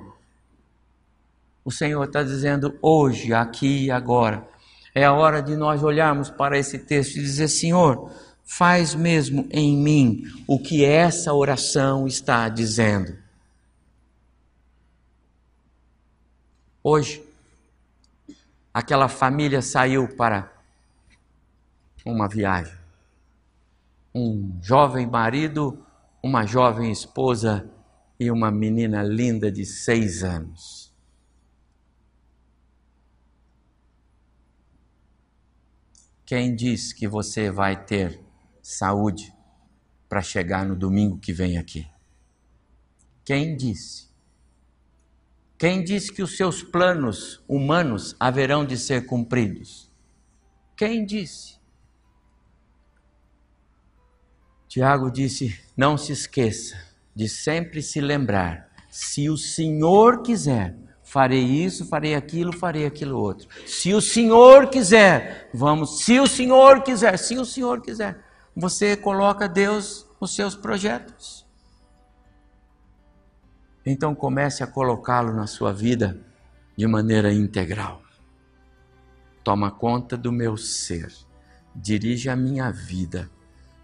O 1.65 1.71
Senhor 1.71 2.03
está 2.05 2.23
dizendo 2.23 2.77
hoje, 2.83 3.33
aqui 3.33 3.85
e 3.85 3.91
agora. 3.91 4.49
É 4.95 5.05
a 5.05 5.13
hora 5.13 5.41
de 5.41 5.55
nós 5.55 5.83
olharmos 5.83 6.29
para 6.29 6.59
esse 6.59 6.79
texto 6.79 7.17
e 7.17 7.23
dizer: 7.23 7.47
Senhor, 7.47 8.11
faz 8.45 8.95
mesmo 8.95 9.47
em 9.51 9.77
mim 9.77 10.25
o 10.47 10.59
que 10.59 10.85
essa 10.85 11.33
oração 11.33 12.07
está 12.07 12.49
dizendo. 12.49 13.17
Hoje, 16.83 17.28
aquela 18.73 19.09
família 19.09 19.63
saiu 19.63 20.09
para 20.17 20.53
uma 22.05 22.29
viagem. 22.29 22.77
Um 24.15 24.59
jovem 24.63 25.07
marido, 25.07 25.85
uma 26.23 26.47
jovem 26.47 26.91
esposa 26.91 27.71
e 28.19 28.31
uma 28.31 28.51
menina 28.51 29.03
linda 29.03 29.51
de 29.51 29.65
seis 29.65 30.23
anos. 30.23 30.89
Quem 36.27 36.55
diz 36.55 36.93
que 36.93 37.09
você 37.09 37.51
vai 37.51 37.85
ter 37.85 38.23
saúde 38.63 39.33
para 40.09 40.21
chegar 40.21 40.67
no 40.67 40.77
domingo 40.77 41.19
que 41.19 41.33
vem 41.33 41.57
aqui? 41.57 41.89
Quem 43.25 43.57
disse? 43.57 44.08
Quem 45.59 45.83
disse 45.83 46.13
que 46.13 46.23
os 46.23 46.37
seus 46.37 46.63
planos 46.63 47.43
humanos 47.49 48.15
haverão 48.21 48.65
de 48.65 48.79
ser 48.79 49.07
cumpridos? 49.07 49.91
Quem 50.77 51.05
disse? 51.05 51.59
Tiago 54.69 55.11
disse: 55.11 55.59
Não 55.77 55.99
se 55.99 56.13
esqueça 56.13 56.81
de 57.13 57.29
sempre 57.29 57.83
se 57.83 58.01
lembrar, 58.01 58.71
se 58.89 59.29
o 59.29 59.37
Senhor 59.37 60.23
quiser, 60.23 60.77
farei 61.03 61.43
isso, 61.43 61.85
farei 61.87 62.15
aquilo, 62.15 62.53
farei 62.53 62.87
aquilo 62.87 63.19
outro. 63.19 63.49
Se 63.67 63.93
o 63.93 64.01
Senhor 64.01 64.69
quiser, 64.69 65.51
vamos, 65.53 66.05
se 66.05 66.21
o 66.21 66.29
Senhor 66.29 66.85
quiser, 66.85 67.19
se 67.19 67.37
o 67.37 67.45
Senhor 67.45 67.81
quiser, 67.81 68.25
você 68.55 68.97
coloca 68.97 69.49
Deus 69.49 70.07
nos 70.21 70.37
seus 70.37 70.55
projetos. 70.55 71.48
Então 73.91 74.15
comece 74.15 74.63
a 74.63 74.67
colocá-lo 74.67 75.33
na 75.33 75.47
sua 75.47 75.73
vida 75.73 76.21
de 76.77 76.87
maneira 76.87 77.33
integral. 77.33 78.03
Toma 79.43 79.71
conta 79.71 80.15
do 80.15 80.31
meu 80.31 80.59
ser, 80.59 81.11
dirige 81.75 82.29
a 82.29 82.37
minha 82.37 82.71
vida. 82.71 83.31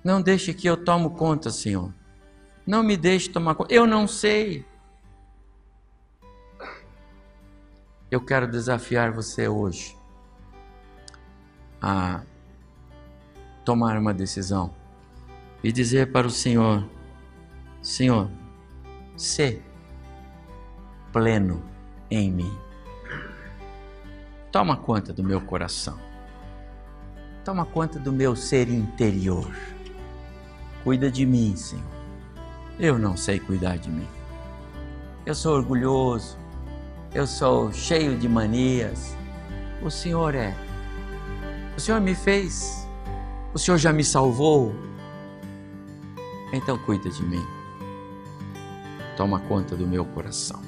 Não 0.05 0.21
deixe 0.21 0.53
que 0.53 0.69
eu 0.69 0.77
tomo 0.77 1.13
conta, 1.13 1.49
Senhor. 1.49 1.91
Não 2.67 2.83
me 2.83 2.99
deixe 2.99 3.31
tomar 3.31 3.55
conta. 3.55 3.73
Eu 3.73 3.87
não 3.87 4.07
sei. 4.07 4.67
Eu 8.11 8.23
quero 8.23 8.47
desafiar 8.47 9.11
você 9.11 9.49
hoje 9.49 9.97
a 11.81 12.21
tomar 13.65 13.97
uma 13.97 14.13
decisão 14.13 14.71
e 15.63 15.73
dizer 15.73 16.13
para 16.13 16.27
o 16.27 16.31
Senhor: 16.31 16.87
Senhor, 17.81 18.31
se 19.17 19.63
pleno 21.15 21.63
em 22.11 22.31
mim. 22.31 22.55
Toma 24.53 24.77
conta 24.77 25.15
do 25.15 25.25
meu 25.25 25.41
coração. 25.41 25.99
Toma 27.43 27.65
conta 27.65 27.99
do 27.99 28.13
meu 28.13 28.37
ser 28.37 28.69
interior. 28.69 29.51
Cuida 30.83 31.11
de 31.11 31.25
mim, 31.25 31.57
Senhor. 31.57 31.83
Eu 32.79 32.99
não 32.99 33.17
sei 33.17 33.41
cuidar 33.41 33.79
de 33.79 33.91
mim. 33.91 34.09
Eu 35.25 35.35
sou 35.35 35.55
orgulhoso 35.55 36.37
eu 37.15 37.29
sou 37.29 37.73
cheio 37.73 38.19
de 38.19 38.29
manias. 38.29 39.17
O 39.81 39.89
Senhor 39.89 40.35
é. 40.35 40.53
O 41.77 41.81
Senhor 41.81 42.01
me 42.01 42.13
fez. 42.13 42.89
O 43.55 43.59
Senhor 43.59 43.79
já 43.79 43.93
me 43.93 44.03
salvou. 44.03 44.75
Então 46.53 46.77
cuida 46.77 47.09
de 47.09 47.23
mim. 47.23 47.47
Toma 49.17 49.39
conta 49.39 49.77
do 49.77 49.87
meu 49.87 50.05
coração. 50.05 50.61